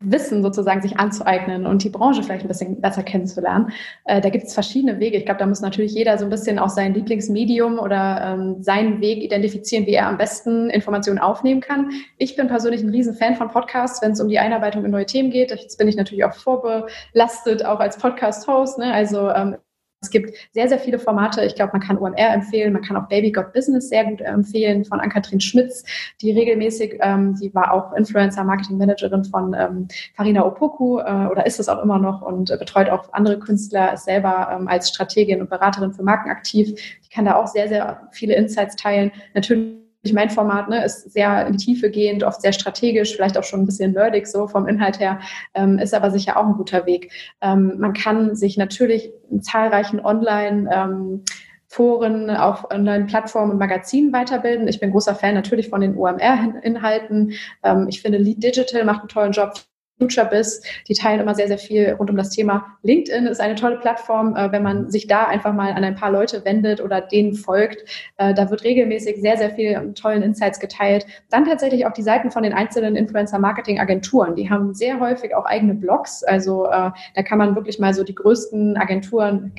[0.00, 3.70] Wissen sozusagen sich anzueignen und die Branche vielleicht ein bisschen besser kennenzulernen.
[4.06, 5.18] Äh, da gibt es verschiedene Wege.
[5.18, 9.00] Ich glaube, da muss natürlich jeder so ein bisschen auch sein Lieblingsmedium oder ähm, seinen
[9.00, 11.90] Weg identifizieren, wie er am besten Informationen aufnehmen kann.
[12.16, 15.30] Ich bin persönlich ein Riesenfan von Podcasts, wenn es um die Einarbeitung in neue Themen
[15.30, 15.50] geht.
[15.50, 18.78] Jetzt bin ich natürlich auch vorbelastet, auch als Podcast-Host.
[18.78, 18.92] Ne?
[18.92, 19.56] Also ähm,
[20.00, 21.44] es gibt sehr, sehr viele Formate.
[21.44, 24.84] Ich glaube, man kann OMR empfehlen, man kann auch Baby Got Business sehr gut empfehlen
[24.84, 25.84] von Ann-Kathrin Schmitz,
[26.20, 31.44] die regelmäßig, ähm, die war auch Influencer Marketing Managerin von ähm, Farina Opoku äh, oder
[31.44, 34.88] ist es auch immer noch und äh, betreut auch andere Künstler, ist selber ähm, als
[34.88, 36.74] Strategin und Beraterin für Marken aktiv.
[37.04, 39.12] Die kann da auch sehr, sehr viele Insights teilen.
[39.34, 43.60] Natürlich mein Format ne, ist sehr in Tiefe gehend, oft sehr strategisch, vielleicht auch schon
[43.60, 45.20] ein bisschen nerdig so vom Inhalt her,
[45.54, 47.12] ähm, ist aber sicher auch ein guter Weg.
[47.40, 51.24] Ähm, man kann sich natürlich in zahlreichen Online- ähm,
[51.72, 54.66] Foren, auf Online-Plattformen und Magazinen weiterbilden.
[54.66, 57.34] Ich bin großer Fan natürlich von den OMR-Inhalten.
[57.62, 59.54] Ähm, ich finde, Lead Digital macht einen tollen Job.
[60.00, 62.76] FutureBiz, die teilen immer sehr, sehr viel rund um das Thema.
[62.82, 66.10] LinkedIn ist eine tolle Plattform, äh, wenn man sich da einfach mal an ein paar
[66.10, 67.84] Leute wendet oder denen folgt.
[68.16, 71.06] Äh, da wird regelmäßig sehr, sehr viel tollen Insights geteilt.
[71.30, 74.34] Dann tatsächlich auch die Seiten von den einzelnen Influencer-Marketing-Agenturen.
[74.34, 76.24] Die haben sehr häufig auch eigene Blogs.
[76.24, 79.52] Also äh, da kann man wirklich mal so die größten Agenturen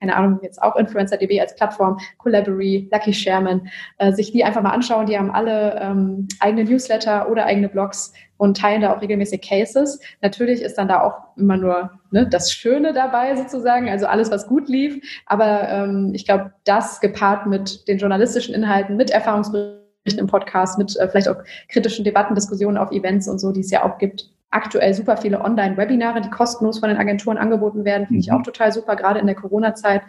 [0.00, 4.72] keine Ahnung, jetzt auch InfluencerDB als Plattform, Collabory, Lucky Sherman, äh, sich die einfach mal
[4.72, 5.06] anschauen.
[5.06, 10.00] Die haben alle ähm, eigene Newsletter oder eigene Blogs und teilen da auch regelmäßig Cases.
[10.20, 14.46] Natürlich ist dann da auch immer nur ne, das Schöne dabei sozusagen, also alles, was
[14.46, 15.00] gut lief.
[15.26, 20.96] Aber ähm, ich glaube, das gepaart mit den journalistischen Inhalten, mit Erfahrungsberichten im Podcast, mit
[20.96, 21.36] äh, vielleicht auch
[21.68, 25.40] kritischen Debatten, Diskussionen auf Events und so, die es ja auch gibt, aktuell super viele
[25.40, 28.06] Online-Webinare, die kostenlos von den Agenturen angeboten werden.
[28.06, 28.36] Finde ich mhm.
[28.36, 30.02] auch total super, gerade in der Corona-Zeit.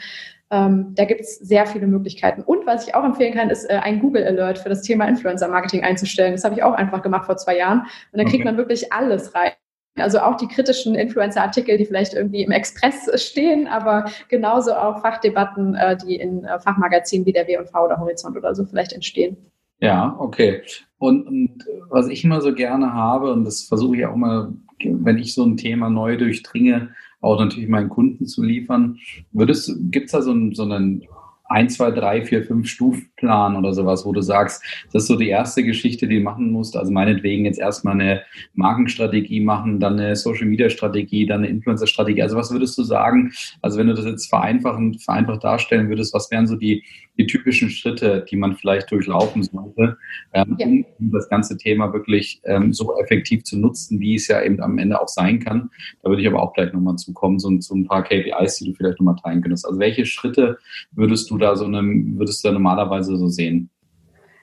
[0.52, 2.42] Ähm, da gibt es sehr viele Möglichkeiten.
[2.42, 5.84] Und was ich auch empfehlen kann, ist äh, ein Google Alert für das Thema Influencer-Marketing
[5.84, 6.34] einzustellen.
[6.34, 7.80] Das habe ich auch einfach gemacht vor zwei Jahren.
[8.12, 8.46] Und dann kriegt okay.
[8.46, 9.52] man wirklich alles rein.
[9.98, 15.74] Also auch die kritischen Influencer-Artikel, die vielleicht irgendwie im Express stehen, aber genauso auch Fachdebatten,
[15.76, 19.38] äh, die in äh, Fachmagazinen wie der W&V oder Horizont oder so vielleicht entstehen.
[19.80, 20.62] Ja, okay.
[20.98, 24.54] Und, und, was ich immer so gerne habe, und das versuche ich auch mal,
[24.84, 26.90] wenn ich so ein Thema neu durchdringe,
[27.22, 28.98] auch natürlich meinen Kunden zu liefern,
[29.34, 31.06] gibt es da so einen, so einen
[31.48, 35.30] ein, zwei, drei, vier, fünf Stufenplan oder sowas, wo du sagst, das ist so die
[35.30, 36.76] erste Geschichte, die du machen musst.
[36.76, 41.88] Also meinetwegen jetzt erstmal eine Markenstrategie machen, dann eine Social Media Strategie, dann eine Influencer
[41.88, 42.24] Strategie.
[42.24, 43.32] Also was würdest du sagen?
[43.62, 46.84] Also wenn du das jetzt vereinfachen, vereinfacht darstellen würdest, was wären so die,
[47.18, 49.98] die typischen Schritte, die man vielleicht durchlaufen sollte,
[50.34, 50.68] ähm, ja.
[51.00, 54.78] um das ganze Thema wirklich ähm, so effektiv zu nutzen, wie es ja eben am
[54.78, 55.70] Ende auch sein kann.
[56.02, 58.74] Da würde ich aber auch gleich nochmal zukommen, so, so ein paar KPIs, die du
[58.74, 59.66] vielleicht nochmal teilen könntest.
[59.66, 60.58] Also welche Schritte
[60.92, 63.70] würdest du da so einem, würdest du da normalerweise so sehen?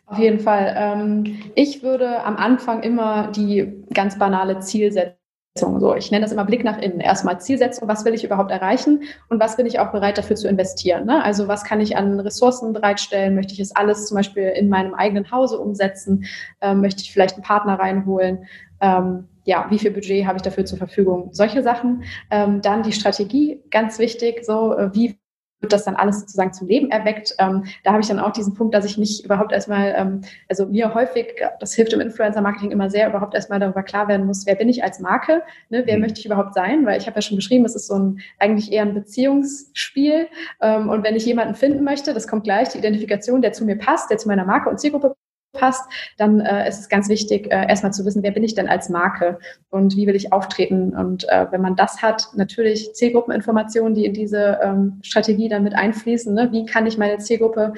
[0.07, 0.75] Auf jeden Fall.
[0.77, 5.22] Ähm, ich würde am Anfang immer die ganz banale Zielsetzung
[5.55, 7.01] so, ich nenne das immer Blick nach innen.
[7.01, 10.49] Erstmal Zielsetzung, was will ich überhaupt erreichen und was bin ich auch bereit dafür zu
[10.49, 11.05] investieren.
[11.05, 11.23] Ne?
[11.23, 13.35] Also was kann ich an Ressourcen bereitstellen?
[13.35, 16.25] Möchte ich es alles zum Beispiel in meinem eigenen Hause umsetzen?
[16.63, 18.47] Ähm, möchte ich vielleicht einen Partner reinholen?
[18.81, 21.29] Ähm, ja, wie viel Budget habe ich dafür zur Verfügung?
[21.33, 22.05] Solche Sachen.
[22.31, 24.45] Ähm, dann die Strategie, ganz wichtig.
[24.45, 25.19] So, äh, wie
[25.63, 27.35] wird das dann alles sozusagen zum Leben erweckt.
[27.39, 30.67] Ähm, da habe ich dann auch diesen Punkt, dass ich mich überhaupt erstmal, ähm, also
[30.67, 34.57] mir häufig, das hilft im Influencer-Marketing immer sehr, überhaupt erstmal darüber klar werden muss, wer
[34.57, 35.83] bin ich als Marke, ne?
[35.87, 36.03] wer mhm.
[36.03, 38.73] möchte ich überhaupt sein, weil ich habe ja schon beschrieben, es ist so ein eigentlich
[38.73, 40.29] eher ein Beziehungsspiel
[40.61, 43.79] ähm, und wenn ich jemanden finden möchte, das kommt gleich, die Identifikation, der zu mir
[43.79, 45.15] passt, der zu meiner Marke und Zielgruppe
[45.53, 45.85] passt,
[46.19, 48.89] dann äh, ist es ganz wichtig, äh, erstmal zu wissen, wer bin ich denn als
[48.89, 49.39] Marke
[49.71, 50.97] und wie will ich auftreten.
[50.97, 55.75] Und äh, wenn man das hat, natürlich Zielgruppeninformationen, die in diese ähm, Strategie dann mit
[55.75, 56.35] einfließen.
[56.35, 56.49] Ne?
[56.53, 57.75] Wie kann ich meine Zielgruppe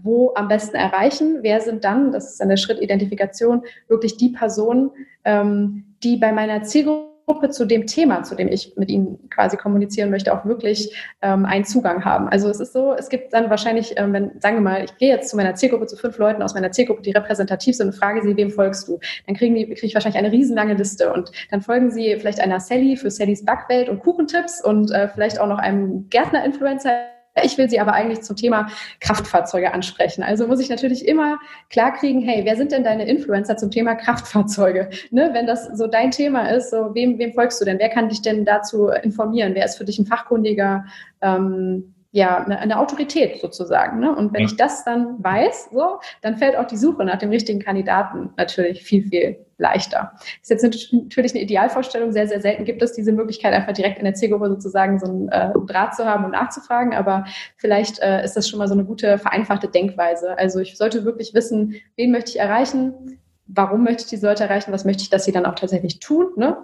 [0.00, 1.38] wo am besten erreichen?
[1.42, 4.90] Wer sind dann, das ist dann der Schritt Identifikation, wirklich die Personen,
[5.24, 9.58] ähm, die bei meiner Zielgruppe Gruppe zu dem Thema, zu dem ich mit ihnen quasi
[9.58, 12.26] kommunizieren möchte, auch wirklich ähm, einen Zugang haben.
[12.28, 15.10] Also es ist so, es gibt dann wahrscheinlich, ähm, wenn, sagen wir mal, ich gehe
[15.10, 18.22] jetzt zu meiner Zielgruppe, zu fünf Leuten aus meiner Zielgruppe, die repräsentativ sind und frage
[18.22, 18.98] sie, wem folgst du?
[19.26, 22.60] Dann kriegen die, kriege ich wahrscheinlich eine riesenlange Liste und dann folgen sie vielleicht einer
[22.60, 27.68] Sally für Sallys Backwelt und Kuchentipps und äh, vielleicht auch noch einem Gärtner-Influencer ich will
[27.68, 28.68] Sie aber eigentlich zum Thema
[29.00, 30.22] Kraftfahrzeuge ansprechen.
[30.22, 31.38] Also muss ich natürlich immer
[31.70, 34.90] klar kriegen, hey, wer sind denn deine Influencer zum Thema Kraftfahrzeuge?
[35.10, 37.78] Ne, wenn das so dein Thema ist, so wem, wem folgst du denn?
[37.78, 39.54] Wer kann dich denn dazu informieren?
[39.54, 40.84] Wer ist für dich ein fachkundiger
[41.22, 44.00] ähm, ja, eine, eine Autorität sozusagen.
[44.00, 44.14] Ne?
[44.14, 44.46] Und wenn ja.
[44.46, 48.82] ich das dann weiß, so, dann fällt auch die Suche nach dem richtigen Kandidaten natürlich
[48.82, 50.12] viel, viel leichter.
[50.14, 52.12] Das ist jetzt natürlich eine Idealvorstellung.
[52.12, 55.28] Sehr, sehr selten gibt es diese Möglichkeit, einfach direkt in der Zielgruppe sozusagen so einen
[55.28, 56.94] äh, Draht zu haben und nachzufragen.
[56.94, 60.38] Aber vielleicht äh, ist das schon mal so eine gute, vereinfachte Denkweise.
[60.38, 63.18] Also ich sollte wirklich wissen, wen möchte ich erreichen?
[63.46, 64.72] Warum möchte ich die Leute erreichen?
[64.72, 66.28] Was möchte ich, dass sie dann auch tatsächlich tun?
[66.36, 66.56] Ne?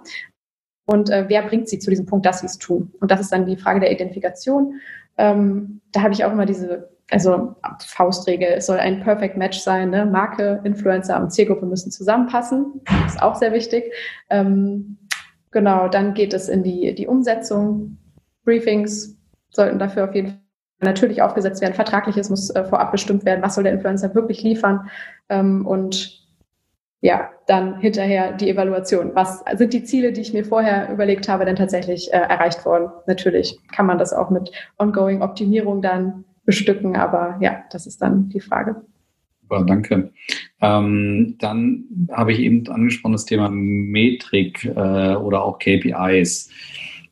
[0.85, 2.93] Und äh, wer bringt sie zu diesem Punkt, dass sie es tun?
[2.99, 4.79] Und das ist dann die Frage der Identifikation.
[5.17, 9.91] Ähm, da habe ich auch immer diese, also Faustregel, es soll ein Perfect Match sein.
[9.91, 10.05] Ne?
[10.05, 12.81] Marke, Influencer und Zielgruppe müssen zusammenpassen.
[13.05, 13.91] Ist auch sehr wichtig.
[14.29, 14.97] Ähm,
[15.51, 17.97] genau, dann geht es in die, die Umsetzung.
[18.43, 19.17] Briefings
[19.49, 20.39] sollten dafür auf jeden Fall
[20.81, 21.73] natürlich aufgesetzt werden.
[21.73, 23.41] Vertragliches muss äh, vorab bestimmt werden.
[23.41, 24.89] Was soll der Influencer wirklich liefern?
[25.29, 26.24] Ähm, und
[27.01, 29.11] ja, dann hinterher die Evaluation.
[29.13, 32.89] Was sind die Ziele, die ich mir vorher überlegt habe, denn tatsächlich äh, erreicht worden?
[33.07, 38.29] Natürlich kann man das auch mit ongoing Optimierung dann bestücken, aber ja, das ist dann
[38.29, 38.81] die Frage.
[39.41, 40.11] Super, danke.
[40.61, 46.49] Ähm, dann habe ich eben angesprochen das Thema Metrik äh, oder auch KPIs.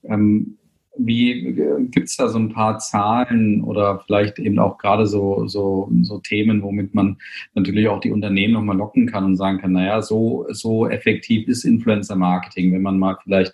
[0.04, 0.58] Ähm,
[0.98, 5.48] wie äh, gibt es da so ein paar Zahlen oder vielleicht eben auch gerade so,
[5.48, 7.18] so, so Themen, womit man
[7.56, 11.64] natürlich auch die Unternehmen nochmal locken kann und sagen kann, naja, so, so effektiv ist
[11.64, 13.54] Influencer-Marketing, wenn man mal vielleicht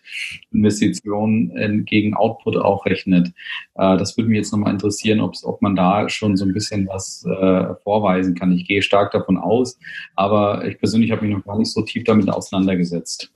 [0.52, 3.30] Investitionen gegen Output auch rechnet.
[3.76, 7.26] Äh, das würde mich jetzt nochmal interessieren, ob man da schon so ein bisschen was
[7.26, 8.52] äh, vorweisen kann.
[8.52, 9.80] Ich gehe stark davon aus,
[10.16, 13.32] aber ich persönlich habe mich noch gar nicht so tief damit auseinandergesetzt.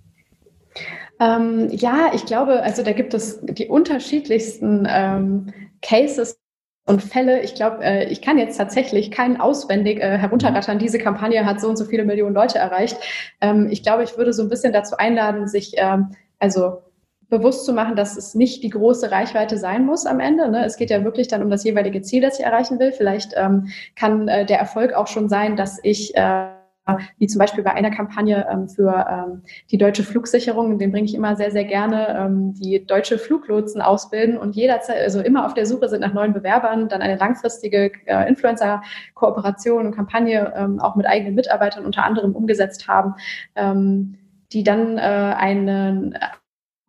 [1.20, 6.40] Ähm, ja, ich glaube, also da gibt es die unterschiedlichsten ähm, Cases
[6.86, 7.42] und Fälle.
[7.42, 10.80] Ich glaube, äh, ich kann jetzt tatsächlich keinen auswendig äh, herunterrattern.
[10.80, 12.98] Diese Kampagne hat so und so viele Millionen Leute erreicht.
[13.42, 16.82] Ähm, ich glaube, ich würde so ein bisschen dazu einladen, sich ähm, also
[17.30, 20.50] bewusst zu machen, dass es nicht die große Reichweite sein muss am Ende.
[20.50, 20.66] Ne?
[20.66, 22.92] Es geht ja wirklich dann um das jeweilige Ziel, das ich erreichen will.
[22.92, 26.48] Vielleicht ähm, kann äh, der Erfolg auch schon sein, dass ich äh,
[27.18, 31.16] wie zum Beispiel bei einer Kampagne ähm, für ähm, die deutsche Flugsicherung, den bringe ich
[31.16, 35.66] immer sehr, sehr gerne, ähm, die deutsche Fluglotsen ausbilden und jederzeit, also immer auf der
[35.66, 41.06] Suche sind nach neuen Bewerbern, dann eine langfristige äh, Influencer-Kooperation und Kampagne ähm, auch mit
[41.06, 43.16] eigenen Mitarbeitern unter anderem umgesetzt haben,
[43.56, 44.18] ähm,
[44.52, 46.18] die dann äh, einen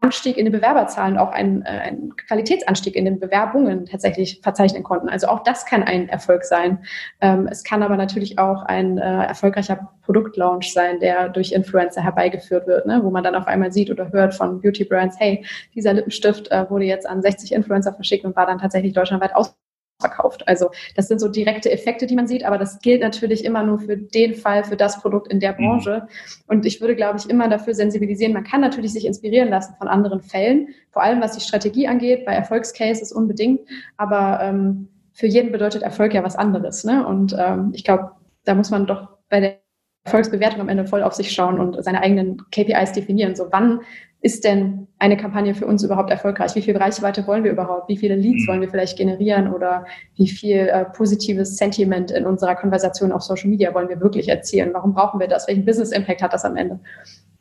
[0.04, 5.08] Anstieg in den Bewerberzahlen, auch einen, äh, einen Qualitätsanstieg in den Bewerbungen tatsächlich verzeichnen konnten.
[5.08, 6.84] Also auch das kann ein Erfolg sein.
[7.22, 12.66] Ähm, es kann aber natürlich auch ein äh, erfolgreicher Produktlaunch sein, der durch Influencer herbeigeführt
[12.66, 13.00] wird, ne?
[13.02, 15.44] wo man dann auf einmal sieht oder hört von Beauty Brands, hey,
[15.74, 19.56] dieser Lippenstift äh, wurde jetzt an 60 Influencer verschickt und war dann tatsächlich deutschlandweit aus
[20.00, 20.46] verkauft.
[20.46, 23.78] Also das sind so direkte Effekte, die man sieht, aber das gilt natürlich immer nur
[23.78, 25.56] für den Fall, für das Produkt in der mhm.
[25.56, 26.08] Branche.
[26.46, 28.32] Und ich würde, glaube ich, immer dafür sensibilisieren.
[28.32, 32.24] Man kann natürlich sich inspirieren lassen von anderen Fällen, vor allem was die Strategie angeht,
[32.24, 33.60] bei Erfolgscases unbedingt.
[33.96, 36.84] Aber ähm, für jeden bedeutet Erfolg ja was anderes.
[36.84, 37.06] Ne?
[37.06, 38.10] Und ähm, ich glaube,
[38.44, 39.63] da muss man doch bei der
[40.04, 43.34] Erfolgsbewertung am Ende voll auf sich schauen und seine eigenen KPIs definieren.
[43.34, 43.80] So, wann
[44.20, 46.54] ist denn eine Kampagne für uns überhaupt erfolgreich?
[46.54, 47.88] Wie viel Reichweite wollen wir überhaupt?
[47.88, 48.48] Wie viele Leads mhm.
[48.48, 49.52] wollen wir vielleicht generieren?
[49.52, 49.84] Oder
[50.16, 54.70] wie viel äh, positives Sentiment in unserer Konversation auf Social Media wollen wir wirklich erzielen?
[54.72, 55.46] Warum brauchen wir das?
[55.48, 56.80] Welchen Business Impact hat das am Ende?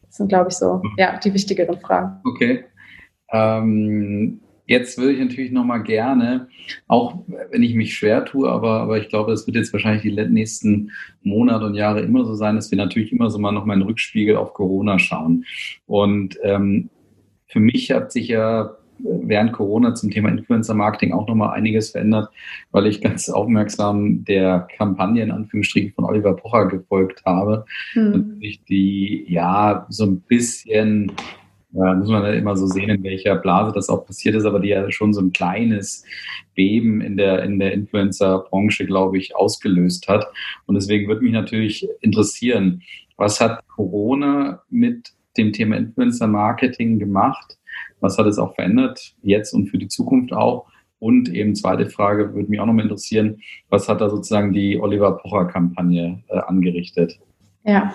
[0.02, 0.92] Das sind, glaube ich, so mhm.
[0.98, 2.20] ja, die wichtigeren Fragen.
[2.26, 2.66] Okay.
[3.32, 6.48] Ähm, Jetzt würde ich natürlich nochmal gerne,
[6.88, 10.30] auch wenn ich mich schwer tue, aber, aber ich glaube, es wird jetzt wahrscheinlich die
[10.30, 10.92] nächsten
[11.22, 14.38] Monate und Jahre immer so sein, dass wir natürlich immer so mal nochmal einen Rückspiegel
[14.38, 15.46] auf Corona schauen.
[15.86, 16.90] Und ähm,
[17.48, 22.30] für mich hat sich ja während Corona zum Thema Influencer-Marketing auch nochmal einiges verändert,
[22.72, 27.66] weil ich ganz aufmerksam der Kampagne in Anführungsstrichen von Oliver Pocher gefolgt habe.
[27.96, 28.14] Mhm.
[28.14, 31.12] Und ich die ja so ein bisschen
[31.74, 34.60] ja, muss man halt immer so sehen, in welcher Blase das auch passiert ist, aber
[34.60, 36.06] die ja schon so ein kleines
[36.54, 40.28] Beben in der, in der Influencer-Branche, glaube ich, ausgelöst hat.
[40.68, 42.84] Und deswegen würde mich natürlich interessieren,
[43.18, 47.58] was hat Corona mit dem Thema Influencer-Marketing gemacht?
[48.00, 50.68] Was hat es auch verändert, jetzt und für die Zukunft auch?
[51.00, 55.18] Und eben zweite Frage würde mich auch nochmal interessieren, was hat da sozusagen die Oliver
[55.18, 57.20] Pocher-Kampagne äh, angerichtet?
[57.64, 57.94] Ja,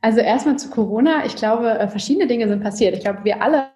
[0.00, 1.24] also erstmal zu Corona.
[1.24, 2.94] Ich glaube, äh, verschiedene Dinge sind passiert.
[2.94, 3.68] Ich glaube, wir alle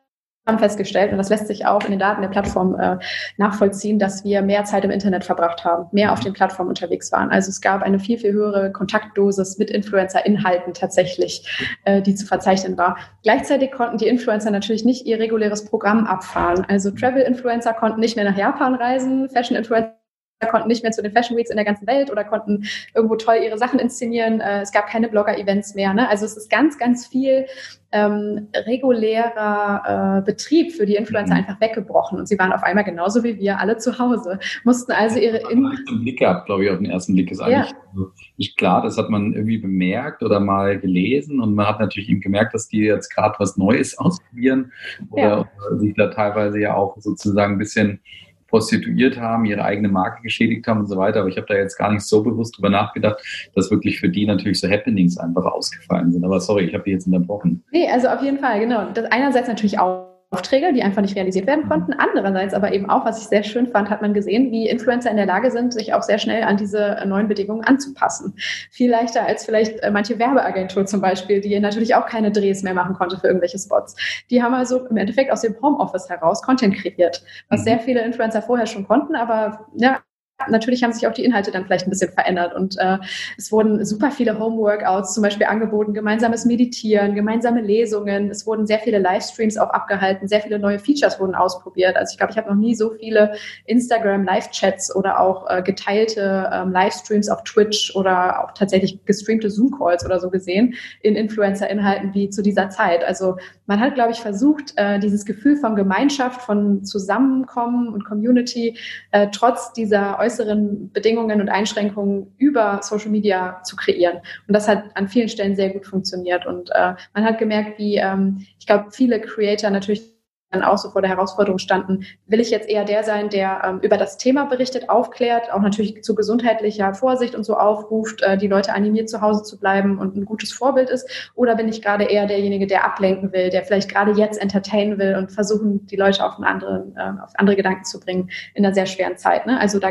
[0.49, 2.97] haben festgestellt, und das lässt sich auch in den Daten der Plattform äh,
[3.36, 7.30] nachvollziehen, dass wir mehr Zeit im Internet verbracht haben, mehr auf den Plattformen unterwegs waren.
[7.30, 11.47] Also es gab eine viel, viel höhere Kontaktdosis mit Influencer-Inhalten tatsächlich,
[11.84, 12.97] äh, die zu verzeichnen war.
[13.22, 16.64] Gleichzeitig konnten die Influencer natürlich nicht ihr reguläres Programm abfahren.
[16.66, 19.97] Also Travel-Influencer konnten nicht mehr nach Japan reisen, Fashion-Influencer
[20.47, 22.64] konnten nicht mehr zu den Fashion Weeks in der ganzen Welt oder konnten
[22.95, 24.41] irgendwo toll ihre Sachen inszenieren.
[24.41, 25.93] Äh, es gab keine Blogger-Events mehr.
[25.95, 26.09] Ne?
[26.09, 27.47] Also es ist ganz, ganz viel
[27.91, 31.41] ähm, regulärer äh, Betrieb für die Influencer mhm.
[31.41, 35.18] einfach weggebrochen und sie waren auf einmal genauso wie wir alle zu Hause, mussten also
[35.18, 35.39] ihre...
[35.51, 38.07] In einen Blick gehabt, glaube ich, auf den ersten Blick ist eigentlich ja.
[38.36, 42.20] nicht klar, das hat man irgendwie bemerkt oder mal gelesen und man hat natürlich eben
[42.20, 44.70] gemerkt, dass die jetzt gerade was Neues ausprobieren
[45.11, 45.39] oder, ja.
[45.39, 48.01] oder sich da teilweise ja auch sozusagen ein bisschen
[48.49, 51.20] prostituiert haben, ihre eigene Marke geschädigt haben und so weiter.
[51.20, 53.22] Aber ich habe da jetzt gar nicht so bewusst drüber nachgedacht,
[53.55, 56.24] dass wirklich für die natürlich so Happenings einfach ausgefallen sind.
[56.24, 57.62] Aber sorry, ich habe die jetzt unterbrochen.
[57.70, 58.88] Nee, also auf jeden Fall, genau.
[58.92, 61.95] Das einerseits natürlich auch Aufträge, die einfach nicht realisiert werden konnten.
[61.95, 65.16] Andererseits aber eben auch, was ich sehr schön fand, hat man gesehen, wie Influencer in
[65.16, 68.35] der Lage sind, sich auch sehr schnell an diese neuen Bedingungen anzupassen.
[68.70, 72.74] Viel leichter als vielleicht äh, manche Werbeagentur zum Beispiel, die natürlich auch keine Drehs mehr
[72.74, 73.97] machen konnte für irgendwelche Spots.
[74.31, 77.64] Die haben also im Endeffekt aus dem Homeoffice heraus Content kreiert, was mhm.
[77.64, 80.01] sehr viele Influencer vorher schon konnten, aber ja,
[80.47, 82.99] natürlich haben sich auch die Inhalte dann vielleicht ein bisschen verändert und äh,
[83.36, 88.78] es wurden super viele Homeworkouts zum Beispiel angeboten, gemeinsames Meditieren, gemeinsame Lesungen, es wurden sehr
[88.78, 91.97] viele Livestreams auch abgehalten, sehr viele neue Features wurden ausprobiert.
[91.97, 93.34] Also ich glaube, ich habe noch nie so viele
[93.66, 100.05] Instagram Live-Chats oder auch äh, geteilte ähm, Livestreams auf Twitch oder auch tatsächlich gestreamte Zoom-Calls
[100.05, 103.03] oder so gesehen in Influencer-Inhalten wie zu dieser Zeit.
[103.03, 103.36] Also
[103.66, 108.78] man hat, glaube ich, versucht, äh, dieses Gefühl von Gemeinschaft, von Zusammenkommen und Community
[109.11, 114.18] äh, trotz dieser äußeren Bedingungen und Einschränkungen über Social Media zu kreieren.
[114.47, 116.45] Und das hat an vielen Stellen sehr gut funktioniert.
[116.45, 120.18] Und äh, man hat gemerkt, wie ähm, ich glaube, viele Creator natürlich
[120.51, 123.80] dann auch so vor der Herausforderung standen, will ich jetzt eher der sein, der ähm,
[123.80, 128.49] über das Thema berichtet, aufklärt, auch natürlich zu gesundheitlicher Vorsicht und so aufruft, äh, die
[128.49, 131.30] Leute animiert, zu Hause zu bleiben und ein gutes Vorbild ist?
[131.34, 135.16] Oder bin ich gerade eher derjenige, der ablenken will, der vielleicht gerade jetzt entertainen will
[135.16, 138.74] und versuchen, die Leute auf, einen anderen, äh, auf andere Gedanken zu bringen in einer
[138.74, 139.46] sehr schweren Zeit?
[139.46, 139.61] Ne?
[139.61, 139.90] Also da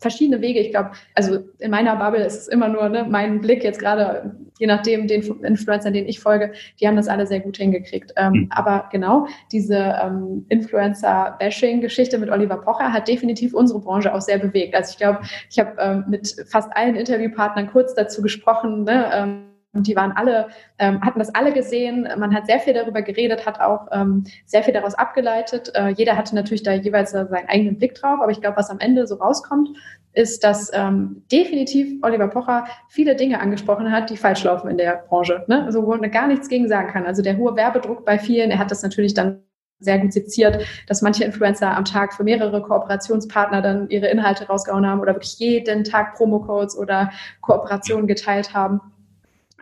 [0.00, 0.60] verschiedene Wege.
[0.60, 4.36] Ich glaube, also in meiner Bubble ist es immer nur ne, mein Blick jetzt gerade,
[4.58, 8.12] je nachdem, den Influencern, denen ich folge, die haben das alle sehr gut hingekriegt.
[8.16, 8.48] Ähm, mhm.
[8.50, 14.74] Aber genau, diese ähm, Influencer-Bashing-Geschichte mit Oliver Pocher hat definitiv unsere Branche auch sehr bewegt.
[14.74, 15.20] Also ich glaube,
[15.50, 20.12] ich habe ähm, mit fast allen Interviewpartnern kurz dazu gesprochen, ne, ähm, und die waren
[20.12, 20.48] alle,
[20.78, 22.08] ähm, hatten das alle gesehen.
[22.16, 25.72] Man hat sehr viel darüber geredet, hat auch ähm, sehr viel daraus abgeleitet.
[25.74, 28.20] Äh, jeder hatte natürlich da jeweils seinen eigenen Blick drauf.
[28.20, 29.70] Aber ich glaube, was am Ende so rauskommt,
[30.12, 35.04] ist, dass ähm, definitiv Oliver Pocher viele Dinge angesprochen hat, die falsch laufen in der
[35.08, 35.44] Branche.
[35.48, 35.64] Ne?
[35.64, 37.04] Also wo man gar nichts gegen sagen kann.
[37.04, 39.40] Also der hohe Werbedruck bei vielen, er hat das natürlich dann
[39.80, 44.86] sehr gut seziert, dass manche Influencer am Tag für mehrere Kooperationspartner dann ihre Inhalte rausgehauen
[44.86, 47.10] haben oder wirklich jeden Tag Promocodes oder
[47.40, 48.80] Kooperationen geteilt haben.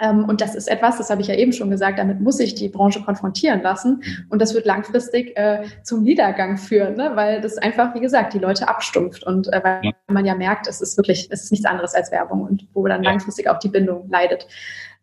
[0.02, 2.56] Ähm, und das ist etwas, das habe ich ja eben schon gesagt, damit muss sich
[2.56, 4.02] die Branche konfrontieren lassen.
[4.28, 7.12] Und das wird langfristig äh, zum Niedergang führen, ne?
[7.14, 9.24] weil das einfach, wie gesagt, die Leute abstumpft.
[9.24, 9.92] Und äh, weil ja.
[10.08, 13.04] man ja merkt, es ist wirklich, es ist nichts anderes als Werbung und wo dann
[13.04, 13.10] ja.
[13.10, 14.48] langfristig auch die Bindung leidet.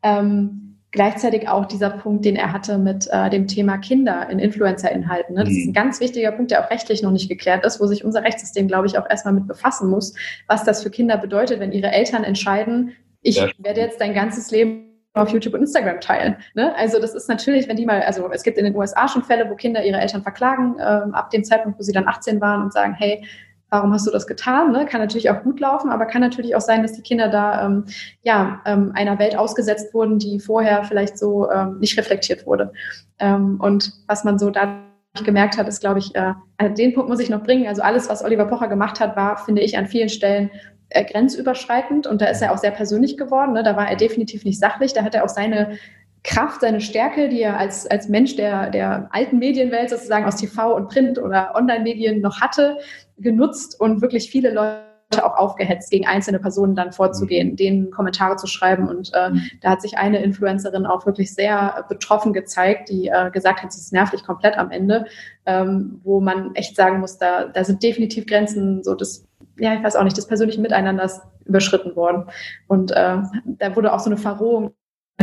[0.03, 5.35] Ähm, gleichzeitig auch dieser Punkt, den er hatte mit äh, dem Thema Kinder in Influencer-Inhalten.
[5.35, 5.45] Ne?
[5.45, 5.73] Das ist ein mhm.
[5.73, 8.87] ganz wichtiger Punkt, der auch rechtlich noch nicht geklärt ist, wo sich unser Rechtssystem, glaube
[8.87, 10.13] ich, auch erstmal mit befassen muss,
[10.47, 13.49] was das für Kinder bedeutet, wenn ihre Eltern entscheiden, ich ja.
[13.57, 14.88] werde jetzt dein ganzes Leben
[15.21, 16.37] auf YouTube und Instagram teilen.
[16.53, 16.75] Ne?
[16.75, 19.49] Also das ist natürlich, wenn die mal, also es gibt in den USA schon Fälle,
[19.49, 22.73] wo Kinder ihre Eltern verklagen, ähm, ab dem Zeitpunkt, wo sie dann 18 waren und
[22.73, 23.23] sagen, hey,
[23.69, 24.71] warum hast du das getan?
[24.71, 24.85] Ne?
[24.85, 27.85] Kann natürlich auch gut laufen, aber kann natürlich auch sein, dass die Kinder da ähm,
[28.23, 32.71] ja, ähm, einer Welt ausgesetzt wurden, die vorher vielleicht so ähm, nicht reflektiert wurde.
[33.19, 34.83] Ähm, und was man so da
[35.23, 37.67] gemerkt hat, ist, glaube ich, äh, also den Punkt muss ich noch bringen.
[37.67, 40.49] Also alles, was Oliver Pocher gemacht hat, war, finde ich, an vielen Stellen
[40.89, 43.53] äh, grenzüberschreitend und da ist er auch sehr persönlich geworden.
[43.53, 43.63] Ne?
[43.63, 45.77] Da war er definitiv nicht sachlich, da hat er auch seine
[46.23, 50.75] Kraft, seine Stärke, die er als, als Mensch der, der alten Medienwelt sozusagen aus TV
[50.75, 52.77] und Print oder Online-Medien noch hatte,
[53.17, 57.55] genutzt und wirklich viele Leute auch aufgehetzt, gegen einzelne Personen dann vorzugehen, mhm.
[57.55, 58.87] denen Kommentare zu schreiben.
[58.87, 59.41] Und äh, mhm.
[59.61, 63.79] da hat sich eine Influencerin auch wirklich sehr betroffen gezeigt, die äh, gesagt hat, sie
[63.79, 65.05] ist nervlich komplett am Ende,
[65.45, 69.25] ähm, wo man echt sagen muss, da, da sind definitiv Grenzen so des,
[69.57, 72.25] ja, ich weiß auch nicht, des persönlichen Miteinanders überschritten worden.
[72.67, 74.73] Und äh, da wurde auch so eine Verrohung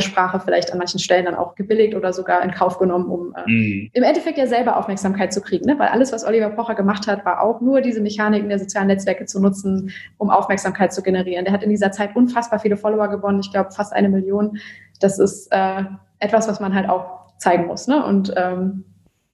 [0.02, 3.50] Sprache vielleicht an manchen Stellen dann auch gebilligt oder sogar in Kauf genommen, um äh,
[3.50, 3.90] mhm.
[3.92, 5.66] im Endeffekt ja selber Aufmerksamkeit zu kriegen.
[5.66, 5.78] Ne?
[5.78, 9.26] Weil alles, was Oliver Pocher gemacht hat, war auch nur diese Mechaniken der sozialen Netzwerke
[9.26, 11.44] zu nutzen, um Aufmerksamkeit zu generieren.
[11.44, 14.58] Der hat in dieser Zeit unfassbar viele Follower gewonnen, ich glaube fast eine Million.
[15.00, 15.84] Das ist äh,
[16.18, 17.86] etwas, was man halt auch zeigen muss.
[17.86, 18.04] Ne?
[18.04, 18.84] Und ähm,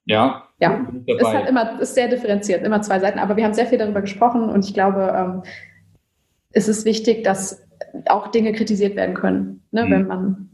[0.05, 3.19] ja, ja, ist halt immer ist sehr differenziert, immer zwei Seiten.
[3.19, 5.43] Aber wir haben sehr viel darüber gesprochen und ich glaube, ähm,
[6.51, 7.65] es ist wichtig, dass
[8.07, 9.91] auch Dinge kritisiert werden können, ne, mhm.
[9.91, 10.49] wenn man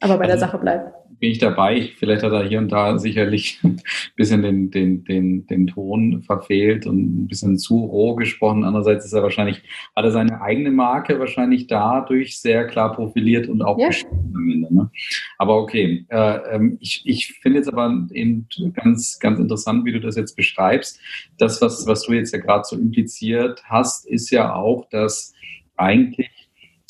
[0.00, 0.92] aber bei also, der Sache bleibt.
[1.18, 1.88] Bin ich dabei.
[1.96, 3.80] Vielleicht hat er hier und da sicherlich ein
[4.14, 8.64] bisschen den, den, den, den Ton verfehlt und ein bisschen zu roh gesprochen.
[8.64, 9.62] Andererseits ist er wahrscheinlich,
[9.94, 13.88] hat er seine eigene Marke wahrscheinlich dadurch sehr klar profiliert und auch ja.
[14.12, 14.74] am Ende.
[14.74, 14.90] Ne?
[15.38, 20.00] Aber okay, äh, ähm, ich, ich finde jetzt aber eben ganz, ganz interessant, wie du
[20.00, 21.00] das jetzt beschreibst.
[21.38, 25.32] Das, was, was du jetzt ja gerade so impliziert hast, ist ja auch, dass
[25.76, 26.35] eigentlich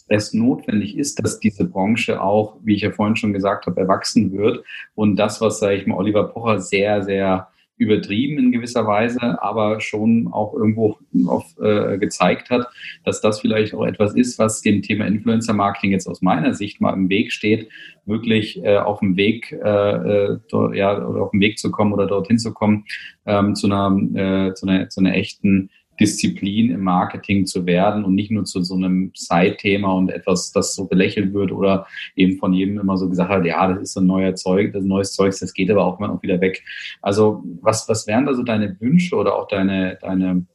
[0.08, 4.32] es notwendig ist, dass diese Branche auch, wie ich ja vorhin schon gesagt habe, erwachsen
[4.32, 4.64] wird.
[4.94, 7.48] Und das, was, sage ich mal, Oliver Pocher sehr, sehr
[7.78, 10.96] übertrieben in gewisser Weise, aber schon auch irgendwo
[11.26, 12.68] auf, äh, gezeigt hat,
[13.04, 16.94] dass das vielleicht auch etwas ist, was dem Thema Influencer-Marketing jetzt aus meiner Sicht mal
[16.94, 17.68] im Weg steht,
[18.06, 20.38] wirklich äh, auf dem Weg, äh, äh
[20.72, 22.84] ja, oder auf dem Weg zu kommen oder dorthin zu kommen,
[23.26, 25.70] ähm, zu einer, äh, zu einer, zu einer echten
[26.00, 30.74] Disziplin im Marketing zu werden und nicht nur zu so einem Side-Thema und etwas, das
[30.74, 34.00] so belächelt wird oder eben von jedem immer so gesagt hat, ja, das ist so
[34.00, 36.62] ein neuer Zeug, das neues Zeug, das geht aber auch immer noch wieder weg.
[37.02, 40.46] Also was, was wären da so deine Wünsche oder auch deine, deine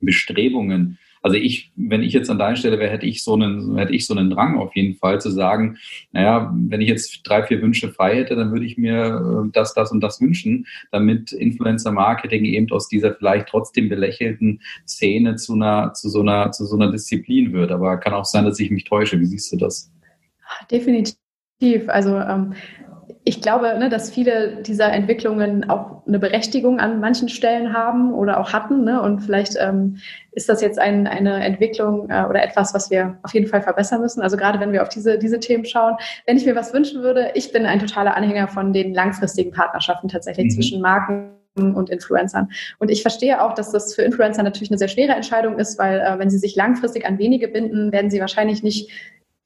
[0.00, 3.92] Bestrebungen, also ich, wenn ich jetzt an deiner Stelle wäre, hätte ich so einen, hätte
[3.92, 5.76] ich so einen Drang auf jeden Fall zu sagen,
[6.12, 9.74] naja, wenn ich jetzt drei, vier Wünsche frei hätte, dann würde ich mir äh, das,
[9.74, 15.94] das und das wünschen, damit Influencer-Marketing eben aus dieser vielleicht trotzdem belächelten Szene zu einer,
[15.94, 17.72] zu so einer, zu so einer Disziplin wird.
[17.72, 19.18] Aber kann auch sein, dass ich mich täusche.
[19.18, 19.90] Wie siehst du das?
[20.70, 21.16] Definitiv.
[21.88, 22.54] Also ähm,
[23.28, 28.38] ich glaube, ne, dass viele dieser Entwicklungen auch eine Berechtigung an manchen Stellen haben oder
[28.38, 28.84] auch hatten.
[28.84, 29.02] Ne?
[29.02, 29.96] Und vielleicht ähm,
[30.30, 34.00] ist das jetzt ein, eine Entwicklung äh, oder etwas, was wir auf jeden Fall verbessern
[34.00, 34.22] müssen.
[34.22, 35.96] Also gerade wenn wir auf diese, diese Themen schauen.
[36.24, 40.06] Wenn ich mir was wünschen würde, ich bin ein totaler Anhänger von den langfristigen Partnerschaften
[40.06, 40.50] tatsächlich mhm.
[40.50, 42.50] zwischen Marken und Influencern.
[42.78, 45.98] Und ich verstehe auch, dass das für Influencer natürlich eine sehr schwere Entscheidung ist, weil
[45.98, 48.88] äh, wenn sie sich langfristig an wenige binden, werden sie wahrscheinlich nicht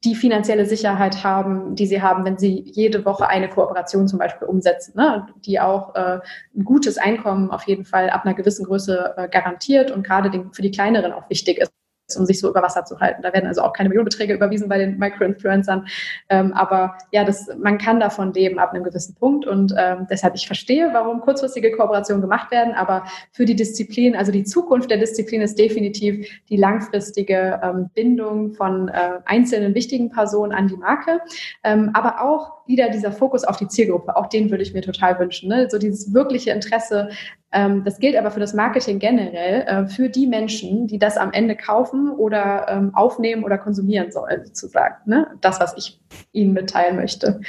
[0.03, 4.47] die finanzielle Sicherheit haben, die sie haben, wenn sie jede Woche eine Kooperation zum Beispiel
[4.47, 5.27] umsetzen, ne?
[5.45, 6.19] die auch äh,
[6.55, 10.53] ein gutes Einkommen auf jeden Fall ab einer gewissen Größe äh, garantiert und gerade den,
[10.53, 11.71] für die kleineren auch wichtig ist
[12.17, 13.21] um sich so über Wasser zu halten.
[13.21, 15.87] Da werden also auch keine Millionenbeträge überwiesen bei den Microinfluencern.
[16.29, 19.45] Ähm, aber ja, das, man kann davon leben ab einem gewissen Punkt.
[19.45, 22.73] Und ähm, deshalb, ich verstehe, warum kurzfristige Kooperationen gemacht werden.
[22.73, 28.53] Aber für die Disziplin, also die Zukunft der Disziplin ist definitiv die langfristige ähm, Bindung
[28.53, 31.21] von äh, einzelnen wichtigen Personen an die Marke.
[31.63, 34.15] Ähm, aber auch wieder dieser Fokus auf die Zielgruppe.
[34.15, 35.49] Auch den würde ich mir total wünschen.
[35.49, 35.69] Ne?
[35.69, 37.09] So dieses wirkliche Interesse
[37.51, 41.33] ähm, das gilt aber für das Marketing generell, äh, für die Menschen, die das am
[41.33, 44.95] Ende kaufen oder ähm, aufnehmen oder konsumieren sollen, sozusagen.
[45.05, 45.27] Ne?
[45.41, 45.99] Das, was ich
[46.31, 47.41] Ihnen mitteilen möchte.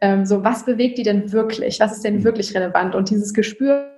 [0.00, 1.80] Ähm, so, was bewegt die denn wirklich?
[1.80, 2.94] Was ist denn wirklich relevant?
[2.94, 3.95] Und dieses Gespür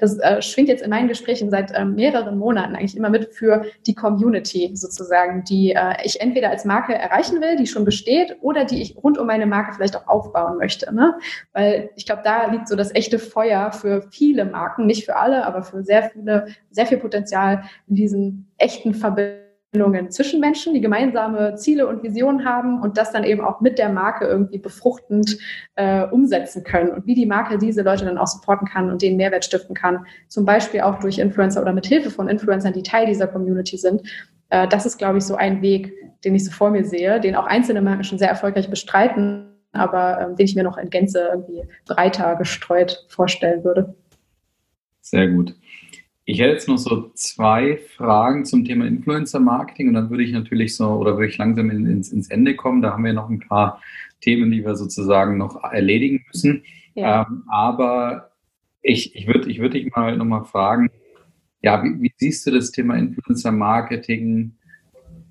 [0.00, 3.64] das äh, schwingt jetzt in meinen Gesprächen seit ähm, mehreren Monaten eigentlich immer mit für
[3.86, 8.64] die Community sozusagen, die äh, ich entweder als Marke erreichen will, die schon besteht, oder
[8.64, 10.94] die ich rund um meine Marke vielleicht auch aufbauen möchte.
[10.94, 11.14] Ne?
[11.52, 15.46] Weil ich glaube, da liegt so das echte Feuer für viele Marken, nicht für alle,
[15.46, 19.43] aber für sehr viele, sehr viel Potenzial in diesen echten Verbindungen
[19.74, 23.76] Verbindungen zwischen Menschen, die gemeinsame Ziele und Visionen haben und das dann eben auch mit
[23.76, 25.36] der Marke irgendwie befruchtend
[25.74, 29.16] äh, umsetzen können und wie die Marke diese Leute dann auch supporten kann und denen
[29.16, 33.06] Mehrwert stiften kann, zum Beispiel auch durch Influencer oder mit Hilfe von Influencern, die Teil
[33.06, 34.02] dieser Community sind.
[34.50, 35.92] Äh, das ist, glaube ich, so ein Weg,
[36.24, 40.20] den ich so vor mir sehe, den auch einzelne Marken schon sehr erfolgreich bestreiten, aber
[40.20, 43.92] äh, den ich mir noch in Gänze irgendwie breiter gestreut vorstellen würde.
[45.00, 45.54] Sehr gut.
[46.26, 50.74] Ich hätte jetzt noch so zwei Fragen zum Thema Influencer-Marketing und dann würde ich natürlich
[50.74, 52.80] so oder würde ich langsam in, ins, ins Ende kommen.
[52.80, 53.82] Da haben wir noch ein paar
[54.20, 56.64] Themen, die wir sozusagen noch erledigen müssen.
[56.94, 57.26] Ja.
[57.28, 58.30] Ähm, aber
[58.80, 60.90] ich, ich würde ich würd dich mal nochmal fragen,
[61.62, 64.52] ja, wie, wie, siehst du das Thema Influencer-Marketing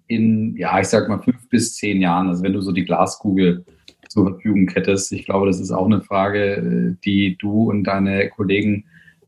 [0.07, 2.27] in, ja, ich sag mal fünf bis zehn Jahren?
[2.27, 3.65] Also wenn du so die Glaskugel
[4.13, 5.11] zur Verfügung hättest.
[5.11, 8.85] Ich glaube, das ist auch eine Frage, äh, die du und deine Kollegen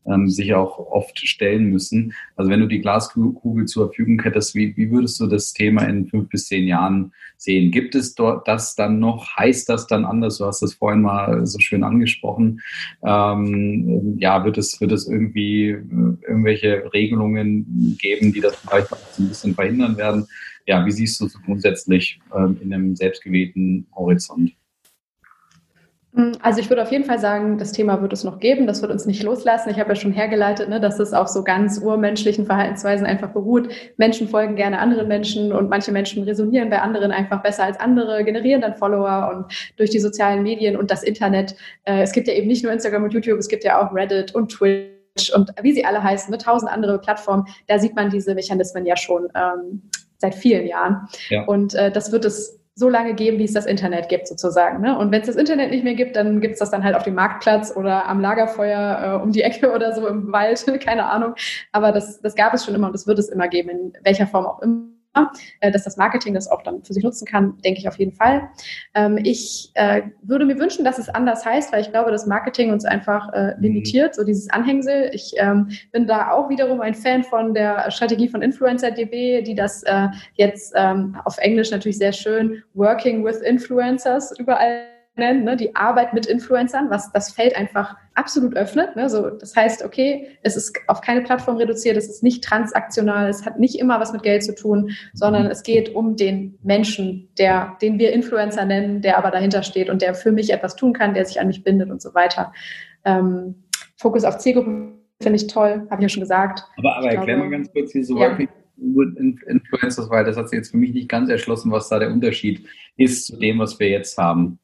[0.08, 2.12] ähm, sich auch oft stellen müssen.
[2.36, 6.06] Also wenn du die Glaskugel zur Verfügung hättest, wie, wie würdest du das Thema in
[6.06, 7.70] fünf bis zehn Jahren sehen?
[7.70, 9.36] Gibt es dort das dann noch?
[9.36, 10.38] Heißt das dann anders?
[10.38, 12.60] Du hast das vorhin mal so schön angesprochen.
[13.04, 15.80] Ähm, ja, wird es, wird es irgendwie äh,
[16.26, 20.26] irgendwelche Regelungen geben, die das vielleicht ein bisschen verhindern werden?
[20.66, 24.52] Ja, wie siehst du es grundsätzlich ähm, in einem selbstgewählten Horizont?
[26.16, 28.80] Hm, also ich würde auf jeden Fall sagen, das Thema wird es noch geben, das
[28.80, 29.68] wird uns nicht loslassen.
[29.68, 33.68] Ich habe ja schon hergeleitet, ne, dass es auf so ganz urmenschlichen Verhaltensweisen einfach beruht.
[33.98, 38.24] Menschen folgen gerne anderen Menschen und manche Menschen resonieren bei anderen einfach besser als andere,
[38.24, 41.54] generieren dann Follower und durch die sozialen Medien und das Internet.
[41.84, 44.34] Äh, es gibt ja eben nicht nur Instagram und YouTube, es gibt ja auch Reddit
[44.34, 47.44] und Twitch und wie sie alle heißen, ne, tausend andere Plattformen.
[47.66, 49.82] Da sieht man diese Mechanismen ja schon ähm,
[50.16, 51.08] seit vielen Jahren.
[51.28, 51.44] Ja.
[51.44, 54.82] Und äh, das wird es so lange geben, wie es das Internet gibt, sozusagen.
[54.82, 54.98] Ne?
[54.98, 57.04] Und wenn es das Internet nicht mehr gibt, dann gibt es das dann halt auf
[57.04, 61.34] dem Marktplatz oder am Lagerfeuer äh, um die Ecke oder so im Wald, keine Ahnung.
[61.72, 64.26] Aber das, das gab es schon immer und das wird es immer geben, in welcher
[64.26, 64.95] Form auch immer.
[65.60, 68.12] Äh, dass das Marketing das auch dann für sich nutzen kann, denke ich auf jeden
[68.12, 68.48] Fall.
[68.94, 72.72] Ähm, ich äh, würde mir wünschen, dass es anders heißt, weil ich glaube, dass Marketing
[72.72, 73.62] uns einfach äh, mhm.
[73.62, 75.10] limitiert, so dieses Anhängsel.
[75.12, 79.84] Ich ähm, bin da auch wiederum ein Fan von der Strategie von InfluencerDB, die das
[80.34, 84.86] jetzt ähm, auf Englisch natürlich sehr schön Working with Influencers überall
[85.16, 88.96] nennen, ne, die Arbeit mit Influencern, was das Feld einfach absolut öffnet.
[88.96, 89.08] Ne?
[89.08, 93.44] So, das heißt, okay, es ist auf keine Plattform reduziert, es ist nicht transaktional, es
[93.44, 97.76] hat nicht immer was mit Geld zu tun, sondern es geht um den Menschen, der,
[97.82, 101.14] den wir Influencer nennen, der aber dahinter steht und der für mich etwas tun kann,
[101.14, 102.52] der sich an mich bindet und so weiter.
[103.04, 103.64] Ähm,
[103.96, 106.64] Fokus auf Zielgruppen finde ich toll, habe ich ja schon gesagt.
[106.78, 108.36] Aber, aber erklär mal ganz kurz diese ja.
[108.78, 112.66] Influencers, weil das hat sich jetzt für mich nicht ganz erschlossen, was da der Unterschied
[112.96, 114.58] ist zu dem, was wir jetzt haben.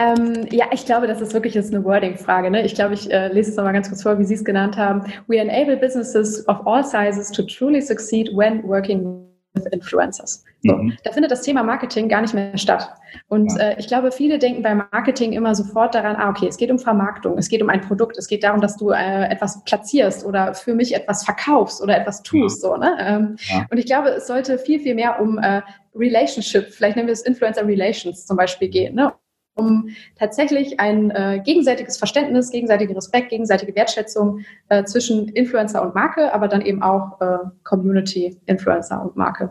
[0.00, 2.50] Ähm, ja, ich glaube, das ist wirklich jetzt eine Wording-Frage.
[2.50, 2.64] Ne?
[2.64, 5.02] Ich glaube, ich äh, lese es nochmal ganz kurz vor, wie Sie es genannt haben.
[5.26, 10.42] We enable businesses of all sizes to truly succeed when working with Influencers.
[10.62, 10.96] So, mhm.
[11.04, 12.88] Da findet das Thema Marketing gar nicht mehr statt.
[13.28, 13.70] Und ja.
[13.70, 16.78] äh, ich glaube, viele denken beim Marketing immer sofort daran, ah, okay, es geht um
[16.78, 20.54] Vermarktung, es geht um ein Produkt, es geht darum, dass du äh, etwas platzierst oder
[20.54, 22.62] für mich etwas verkaufst oder etwas tust.
[22.62, 22.70] Ja.
[22.70, 22.96] So, ne?
[23.00, 23.66] Ähm, ja.
[23.70, 25.60] Und ich glaube, es sollte viel, viel mehr um äh,
[25.94, 29.12] Relationship, vielleicht nennen wir es Influencer Relations zum Beispiel gehen, ne?
[29.54, 36.32] Um tatsächlich ein äh, gegenseitiges Verständnis, gegenseitigen Respekt, gegenseitige Wertschätzung äh, zwischen Influencer und Marke,
[36.32, 39.50] aber dann eben auch äh, Community, Influencer und Marke.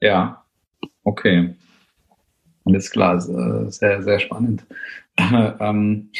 [0.00, 0.44] Ja,
[1.04, 1.54] okay.
[2.64, 4.66] Alles klar, sehr, sehr spannend.
[5.60, 6.10] ähm,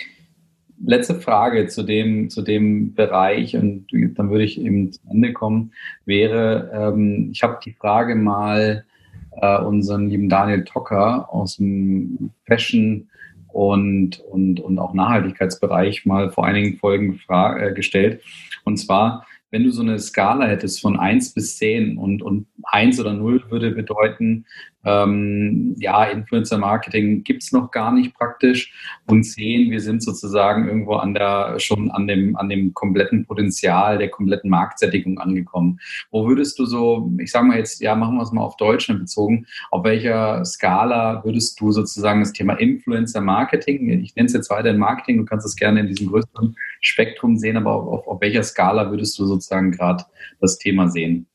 [0.85, 5.72] letzte Frage zu dem, zu dem Bereich und dann würde ich eben zu Ende kommen,
[6.05, 8.85] wäre, ähm, ich habe die Frage mal
[9.33, 13.09] äh, unseren lieben Daniel Tocker aus dem Fashion
[13.57, 18.22] und, und, und auch Nachhaltigkeitsbereich mal vor einigen Folgen äh, gestellt.
[18.64, 23.00] Und zwar, wenn du so eine Skala hättest von 1 bis 10 und, und 1
[23.00, 24.44] oder 0 würde bedeuten,
[24.87, 28.72] ähm, ja, Influencer-Marketing gibt es noch gar nicht praktisch
[29.07, 33.99] und sehen, wir sind sozusagen irgendwo an der, schon an dem, an dem kompletten Potenzial
[33.99, 35.80] der kompletten Marktsättigung angekommen.
[36.12, 39.01] Wo würdest du so, ich sage mal jetzt, ja, machen wir es mal auf Deutschland
[39.01, 44.78] bezogen, auf welcher Skala würdest du sozusagen das Thema Influencer-Marketing, ich nenne es jetzt weiterhin
[44.78, 48.45] Marketing, du kannst es gerne in diesem größeren Spektrum sehen, aber auf, auf, auf welcher
[48.45, 50.05] Skala würdest du sozusagen gerade
[50.41, 51.26] das Thema sehen?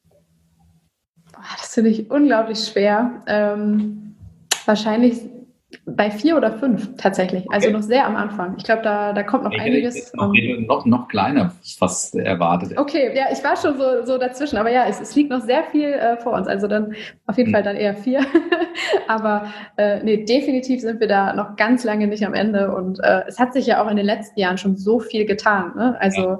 [1.59, 3.21] Das finde ich unglaublich schwer.
[3.27, 4.15] Ähm,
[4.65, 5.21] wahrscheinlich
[5.85, 7.49] Bei vier oder fünf tatsächlich.
[7.49, 7.77] Also okay.
[7.77, 8.55] Noch sehr am Anfang.
[8.57, 10.13] Ich glaube, da, da kommt noch ich einiges.
[10.13, 10.33] Noch,
[10.67, 12.77] noch, noch kleiner fast erwartet.
[12.77, 14.57] Okay, ja, ich war schon so, so dazwischen.
[14.57, 16.47] Aber ja, es, es liegt noch sehr viel äh, vor uns.
[16.47, 16.93] Also dann
[17.25, 17.53] auf jeden hm.
[17.53, 18.19] Fall dann eher vier.
[19.07, 19.45] aber
[19.77, 22.75] äh, nee, definitiv sind wir da noch ganz lange nicht am Ende.
[22.75, 25.71] Und äh, es hat sich ja auch in den letzten Jahren schon so viel getan.
[25.77, 25.95] Ne?
[26.01, 26.39] Also ja.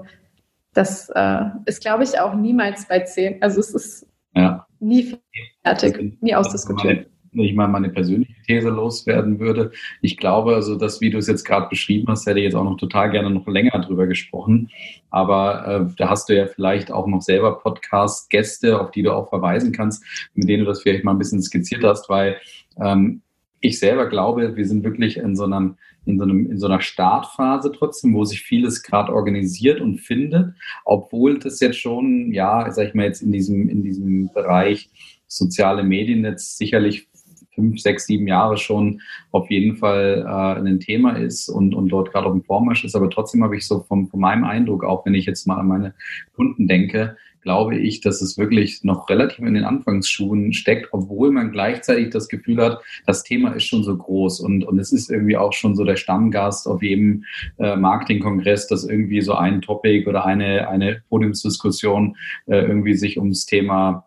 [0.74, 3.42] das äh, ist, glaube ich, auch niemals bei zehn.
[3.42, 4.66] Also es ist ja.
[4.82, 5.16] Nie
[5.64, 9.72] fertig, nie ausdiskutiert ich mal meine persönliche These loswerden würde.
[10.02, 12.64] Ich glaube, also das, wie du es jetzt gerade beschrieben hast, hätte ich jetzt auch
[12.64, 14.70] noch total gerne noch länger drüber gesprochen.
[15.10, 19.30] Aber äh, da hast du ja vielleicht auch noch selber Podcast-Gäste, auf die du auch
[19.30, 20.04] verweisen kannst,
[20.34, 22.38] mit denen du das vielleicht mal ein bisschen skizziert hast, weil
[22.82, 23.22] ähm,
[23.62, 26.82] ich selber glaube, wir sind wirklich in so einem in so, einem, in so einer
[26.82, 32.88] Startphase trotzdem, wo sich vieles gerade organisiert und findet, obwohl das jetzt schon, ja, sag
[32.88, 34.90] ich mal jetzt in diesem, in diesem Bereich
[35.28, 37.08] soziale Medien jetzt sicherlich
[37.54, 39.02] fünf, sechs, sieben Jahre schon
[39.32, 42.96] auf jeden Fall äh, ein Thema ist und, und dort gerade auf dem Vormarsch ist.
[42.96, 45.68] Aber trotzdem habe ich so vom, von meinem Eindruck, auch wenn ich jetzt mal an
[45.68, 45.94] meine
[46.34, 51.52] Kunden denke, glaube ich, dass es wirklich noch relativ in den Anfangsschuhen steckt, obwohl man
[51.52, 55.38] gleichzeitig das Gefühl hat, das Thema ist schon so groß und, und es ist irgendwie
[55.38, 57.24] auch schon so der Stammgast auf jedem
[57.58, 62.16] äh, Marketingkongress, dass irgendwie so ein Topic oder eine, eine Podiumsdiskussion
[62.48, 64.06] äh, irgendwie sich ums Thema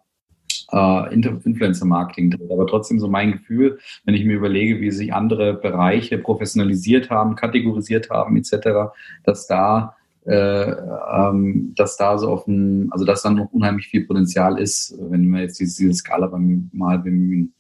[0.72, 2.51] äh, Influencer-Marketing dreht.
[2.51, 7.37] Aber trotzdem so mein Gefühl, wenn ich mir überlege, wie sich andere Bereiche professionalisiert haben,
[7.37, 8.93] kategorisiert haben etc.,
[9.24, 14.06] dass da äh, ähm, dass da so auf ein, also dass dann noch unheimlich viel
[14.06, 17.54] Potenzial ist, wenn wir jetzt diese, diese Skala beim, mal bemühen.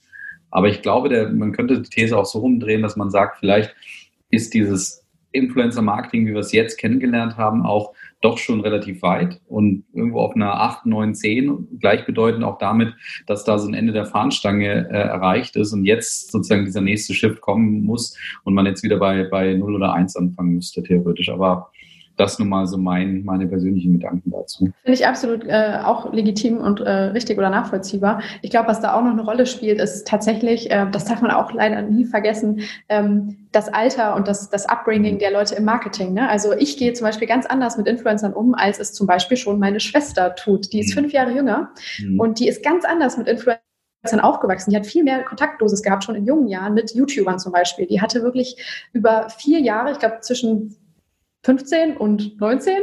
[0.50, 3.74] Aber ich glaube, der, man könnte die These auch so rumdrehen, dass man sagt, vielleicht
[4.30, 9.84] ist dieses Influencer-Marketing, wie wir es jetzt kennengelernt haben, auch doch schon relativ weit und
[9.92, 12.94] irgendwo auf einer 8, 9, 10, gleichbedeutend auch damit,
[13.26, 17.12] dass da so ein Ende der Fahnenstange äh, erreicht ist und jetzt sozusagen dieser nächste
[17.12, 21.28] Shift kommen muss und man jetzt wieder bei, bei 0 oder 1 anfangen müsste, theoretisch.
[21.28, 21.70] Aber
[22.16, 24.70] das nun mal so mein, meine persönlichen Gedanken dazu.
[24.82, 28.22] Finde ich absolut äh, auch legitim und äh, richtig oder nachvollziehbar.
[28.42, 31.32] Ich glaube, was da auch noch eine Rolle spielt, ist tatsächlich, äh, das darf man
[31.32, 36.12] auch leider nie vergessen, ähm, das Alter und das, das Upbringing der Leute im Marketing.
[36.12, 36.28] Ne?
[36.28, 39.58] Also ich gehe zum Beispiel ganz anders mit Influencern um, als es zum Beispiel schon
[39.58, 40.72] meine Schwester tut.
[40.72, 41.00] Die ist mhm.
[41.00, 42.20] fünf Jahre jünger mhm.
[42.20, 44.70] und die ist ganz anders mit Influencern aufgewachsen.
[44.70, 47.86] Die hat viel mehr Kontaktdosis gehabt, schon in jungen Jahren mit YouTubern zum Beispiel.
[47.86, 48.56] Die hatte wirklich
[48.92, 50.76] über vier Jahre, ich glaube zwischen
[51.44, 52.74] 15 und 19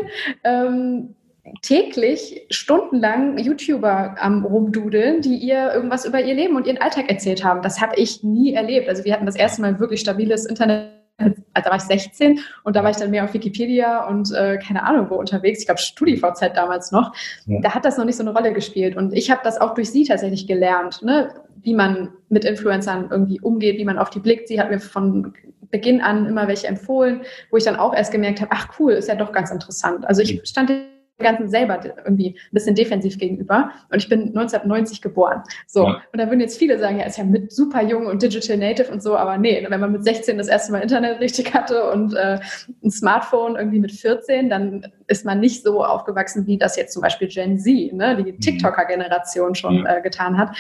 [0.43, 1.16] ähm,
[1.62, 7.43] täglich stundenlang YouTuber am rumdudeln, die ihr irgendwas über ihr Leben und ihren Alltag erzählt
[7.43, 7.62] haben.
[7.62, 8.88] Das habe ich nie erlebt.
[8.88, 12.76] Also wir hatten das erste Mal wirklich stabiles Internet also da war ich 16 und
[12.76, 15.59] da war ich dann mehr auf Wikipedia und äh, keine Ahnung wo unterwegs.
[15.59, 17.14] Ich glaube StudiVZ damals noch.
[17.45, 17.59] Ja.
[17.62, 19.91] Da hat das noch nicht so eine Rolle gespielt und ich habe das auch durch
[19.91, 21.34] sie tatsächlich gelernt, ne?
[21.62, 24.47] wie man mit Influencern irgendwie umgeht, wie man auf die blickt.
[24.47, 25.34] Sie hat mir von
[25.72, 29.07] Beginn an immer welche empfohlen, wo ich dann auch erst gemerkt habe, ach cool, ist
[29.07, 30.05] ja doch ganz interessant.
[30.05, 30.84] Also ich stand dem
[31.22, 35.43] Ganzen selber irgendwie ein bisschen defensiv gegenüber und ich bin 1990 geboren.
[35.67, 35.86] So.
[35.86, 36.01] Ja.
[36.11, 38.91] Und da würden jetzt viele sagen, ja, ist ja mit super jung und Digital Native
[38.91, 42.13] und so, aber nee, wenn man mit 16 das erste Mal Internet richtig hatte und
[42.15, 42.39] äh,
[42.84, 47.01] ein Smartphone irgendwie mit 14, dann ist man nicht so aufgewachsen, wie das jetzt zum
[47.01, 48.39] Beispiel Gen Z, ne, die mhm.
[48.39, 50.55] TikToker-Generation schon äh, getan hat.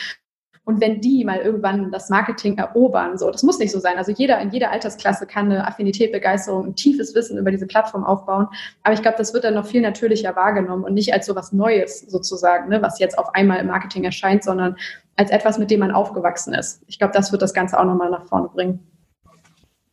[0.63, 3.97] Und wenn die mal irgendwann das Marketing erobern, so, das muss nicht so sein.
[3.97, 8.03] Also jeder in jeder Altersklasse kann eine Affinität, Begeisterung, ein tiefes Wissen über diese Plattform
[8.03, 8.47] aufbauen.
[8.83, 11.51] Aber ich glaube, das wird dann noch viel natürlicher wahrgenommen und nicht als so was
[11.51, 14.75] Neues sozusagen, ne, was jetzt auf einmal im Marketing erscheint, sondern
[15.15, 16.83] als etwas, mit dem man aufgewachsen ist.
[16.87, 18.79] Ich glaube, das wird das Ganze auch nochmal nach vorne bringen.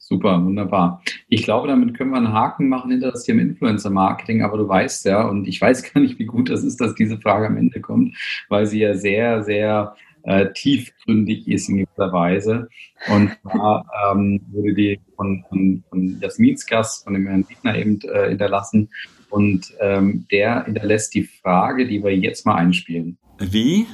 [0.08, 1.02] Super, wunderbar.
[1.28, 5.04] Ich glaube, damit können wir einen Haken machen hinter das Thema Influencer-Marketing, aber du weißt
[5.04, 7.82] ja, und ich weiß gar nicht, wie gut das ist, dass diese Frage am Ende
[7.82, 8.16] kommt,
[8.48, 12.68] weil sie ja sehr, sehr äh, tiefgründig ist in gewisser Weise.
[13.08, 18.00] Und zwar ähm, wurde die von, von, von Jasmins Gast, von dem Herrn Wittner eben
[18.02, 18.90] äh, hinterlassen.
[19.30, 23.18] Und ähm, der hinterlässt die Frage, die wir jetzt mal einspielen.
[23.38, 23.86] Wie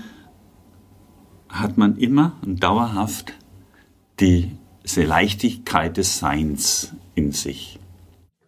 [1.49, 3.35] hat man immer und dauerhaft
[4.21, 7.79] diese Leichtigkeit des Seins in sich?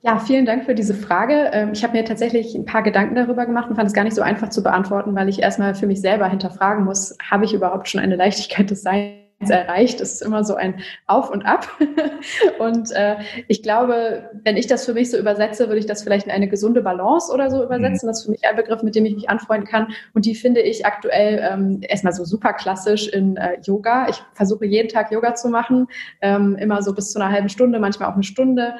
[0.06, 1.50] Ja, vielen Dank für diese Frage.
[1.52, 4.14] Ähm, ich habe mir tatsächlich ein paar Gedanken darüber gemacht und fand es gar nicht
[4.14, 7.88] so einfach zu beantworten, weil ich erstmal für mich selber hinterfragen muss, habe ich überhaupt
[7.88, 9.16] schon eine Leichtigkeit des Seins
[9.48, 10.00] erreicht?
[10.00, 11.68] Das ist immer so ein Auf und Ab.
[12.60, 13.16] Und äh,
[13.48, 16.48] ich glaube, wenn ich das für mich so übersetze, würde ich das vielleicht in eine
[16.48, 18.06] gesunde Balance oder so übersetzen.
[18.06, 18.10] Mhm.
[18.10, 19.88] Das ist für mich ein Begriff, mit dem ich mich anfreunden kann.
[20.14, 24.08] Und die finde ich aktuell ähm, erstmal so super klassisch in äh, Yoga.
[24.08, 25.88] Ich versuche jeden Tag Yoga zu machen,
[26.22, 28.76] ähm, immer so bis zu einer halben Stunde, manchmal auch eine Stunde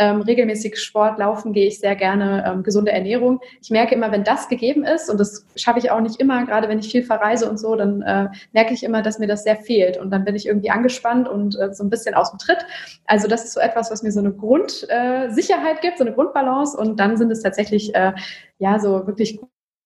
[0.00, 3.40] ähm, regelmäßig Sport, Laufen gehe ich sehr gerne, ähm, gesunde Ernährung.
[3.60, 6.68] Ich merke immer, wenn das gegeben ist, und das schaffe ich auch nicht immer, gerade
[6.70, 9.56] wenn ich viel verreise und so, dann äh, merke ich immer, dass mir das sehr
[9.56, 12.64] fehlt und dann bin ich irgendwie angespannt und äh, so ein bisschen aus dem Tritt.
[13.04, 16.78] Also das ist so etwas, was mir so eine Grundsicherheit äh, gibt, so eine Grundbalance
[16.78, 18.12] und dann sind es tatsächlich äh,
[18.58, 19.38] ja so wirklich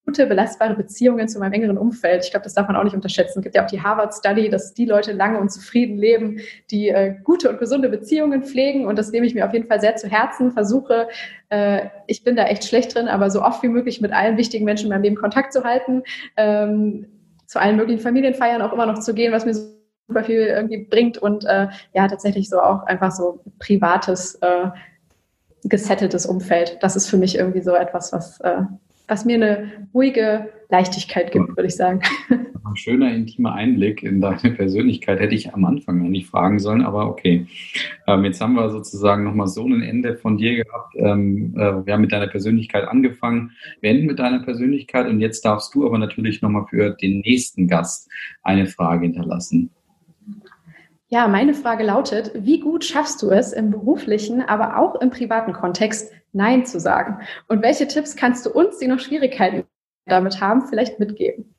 [0.05, 2.25] gute, belastbare Beziehungen zu meinem engeren Umfeld.
[2.25, 3.39] Ich glaube, das darf man auch nicht unterschätzen.
[3.39, 6.41] Es gibt ja auch die Harvard-Study, dass die Leute lange und zufrieden leben,
[6.71, 8.87] die äh, gute und gesunde Beziehungen pflegen.
[8.87, 10.53] Und das nehme ich mir auf jeden Fall sehr zu Herzen.
[10.53, 11.09] Versuche,
[11.49, 14.67] äh, ich bin da echt schlecht drin, aber so oft wie möglich mit allen wichtigen
[14.67, 16.03] Menschen in meinem Leben Kontakt zu halten,
[16.37, 17.07] ähm,
[17.47, 21.17] zu allen möglichen Familienfeiern auch immer noch zu gehen, was mir super viel irgendwie bringt
[21.17, 24.69] und äh, ja, tatsächlich so auch einfach so privates, äh,
[25.65, 26.77] gesetteltes Umfeld.
[26.83, 28.63] Das ist für mich irgendwie so etwas, was äh,
[29.07, 32.01] was mir eine ruhige Leichtigkeit gibt, würde ich sagen.
[32.31, 36.83] Ein schöner, intimer Einblick in deine Persönlichkeit hätte ich am Anfang noch nicht fragen sollen,
[36.83, 37.47] aber okay.
[38.07, 40.95] Ähm, jetzt haben wir sozusagen nochmal so ein Ende von dir gehabt.
[40.97, 45.45] Ähm, äh, wir haben mit deiner Persönlichkeit angefangen, wir enden mit deiner Persönlichkeit und jetzt
[45.45, 48.11] darfst du aber natürlich nochmal für den nächsten Gast
[48.43, 49.71] eine Frage hinterlassen.
[51.09, 55.53] Ja, meine Frage lautet, wie gut schaffst du es im beruflichen, aber auch im privaten
[55.53, 57.18] Kontext, Nein zu sagen?
[57.49, 59.64] Und welche Tipps kannst du uns, die noch Schwierigkeiten
[60.07, 61.55] damit haben, vielleicht mitgeben?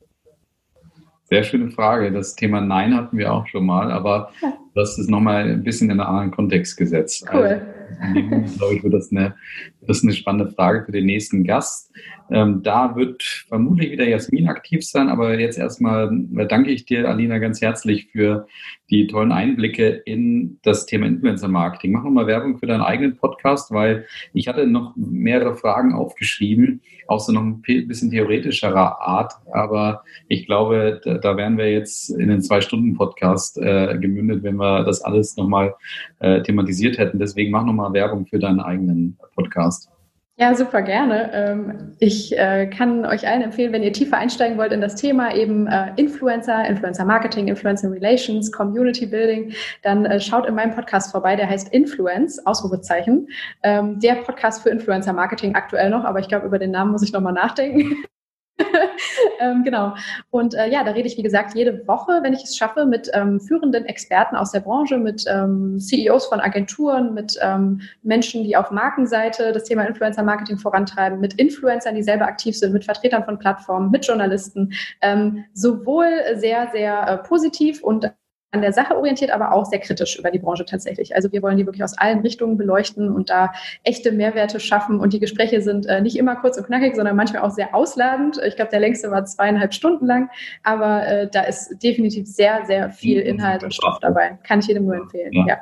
[1.24, 2.12] Sehr schöne Frage.
[2.12, 4.52] Das Thema Nein hatten wir auch schon mal, aber ja.
[4.76, 7.26] Das ist nochmal ein bisschen in einen anderen Kontext gesetzt.
[7.32, 7.62] Cool.
[7.98, 9.34] Also, glaube ich, wird das, eine,
[9.80, 11.90] das ist eine spannende Frage für den nächsten Gast.
[12.30, 17.08] Ähm, da wird vermutlich wieder Jasmin aktiv sein, aber jetzt erstmal äh, danke ich dir,
[17.08, 18.48] Alina, ganz herzlich für
[18.90, 21.92] die tollen Einblicke in das Thema Influencer Marketing.
[21.92, 27.20] Mach nochmal Werbung für deinen eigenen Podcast, weil ich hatte noch mehrere Fragen aufgeschrieben, auch
[27.20, 32.28] so noch ein bisschen theoretischerer Art, aber ich glaube, da, da wären wir jetzt in
[32.28, 35.74] den Zwei-Stunden-Podcast äh, gemündet, wenn wir das alles nochmal
[36.20, 37.18] äh, thematisiert hätten.
[37.18, 39.90] Deswegen mach nochmal Werbung für deinen eigenen Podcast.
[40.38, 41.30] Ja, super gerne.
[41.32, 45.34] Ähm, ich äh, kann euch allen empfehlen, wenn ihr tiefer einsteigen wollt in das Thema
[45.34, 51.10] eben äh, Influencer, Influencer Marketing, Influencer Relations, Community Building, dann äh, schaut in meinem Podcast
[51.10, 53.28] vorbei, der heißt Influence, Ausrufezeichen.
[53.62, 57.02] Ähm, der Podcast für Influencer Marketing aktuell noch, aber ich glaube, über den Namen muss
[57.02, 58.04] ich nochmal nachdenken.
[59.40, 59.94] ähm, genau.
[60.30, 63.10] Und äh, ja, da rede ich, wie gesagt, jede Woche, wenn ich es schaffe, mit
[63.12, 68.56] ähm, führenden Experten aus der Branche, mit ähm, CEOs von Agenturen, mit ähm, Menschen, die
[68.56, 73.38] auf Markenseite das Thema Influencer-Marketing vorantreiben, mit Influencern, die selber aktiv sind, mit Vertretern von
[73.38, 74.72] Plattformen, mit Journalisten.
[75.02, 78.10] Ähm, sowohl sehr, sehr äh, positiv und
[78.56, 81.14] an der Sache orientiert, aber auch sehr kritisch über die Branche tatsächlich.
[81.14, 83.52] Also wir wollen die wirklich aus allen Richtungen beleuchten und da
[83.84, 84.98] echte Mehrwerte schaffen.
[84.98, 88.40] Und die Gespräche sind äh, nicht immer kurz und knackig, sondern manchmal auch sehr ausladend.
[88.46, 90.30] Ich glaube, der längste war zweieinhalb Stunden lang,
[90.62, 94.38] aber äh, da ist definitiv sehr, sehr viel Inhalt und Stoff dabei.
[94.42, 95.32] Kann ich jedem nur empfehlen.
[95.32, 95.46] Ja.
[95.46, 95.58] ja.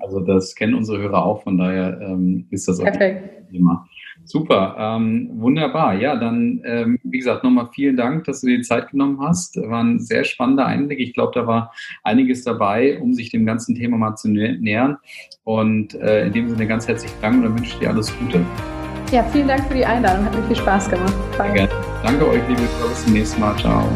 [0.00, 3.50] Also das kennen unsere Hörer auch, von daher ähm, ist das auch Perfekt.
[3.50, 3.86] Thema.
[4.26, 5.94] Super, ähm, wunderbar.
[5.94, 9.56] Ja, dann, ähm, wie gesagt, nochmal vielen Dank, dass du dir die Zeit genommen hast.
[9.56, 10.98] War ein sehr spannender Einblick.
[10.98, 11.72] Ich glaube, da war
[12.02, 14.98] einiges dabei, um sich dem ganzen Thema mal zu nähern.
[15.44, 18.44] Und äh, in dem Sinne ganz herzlichen Dank und dann wünsche ich dir alles Gute.
[19.12, 20.24] Ja, vielen Dank für die Einladung.
[20.24, 21.14] Hat mir viel Spaß gemacht.
[21.38, 21.68] Danke.
[22.02, 22.88] Danke euch, liebe Hörer.
[22.88, 23.56] Bis zum nächsten Mal.
[23.56, 23.88] Ciao.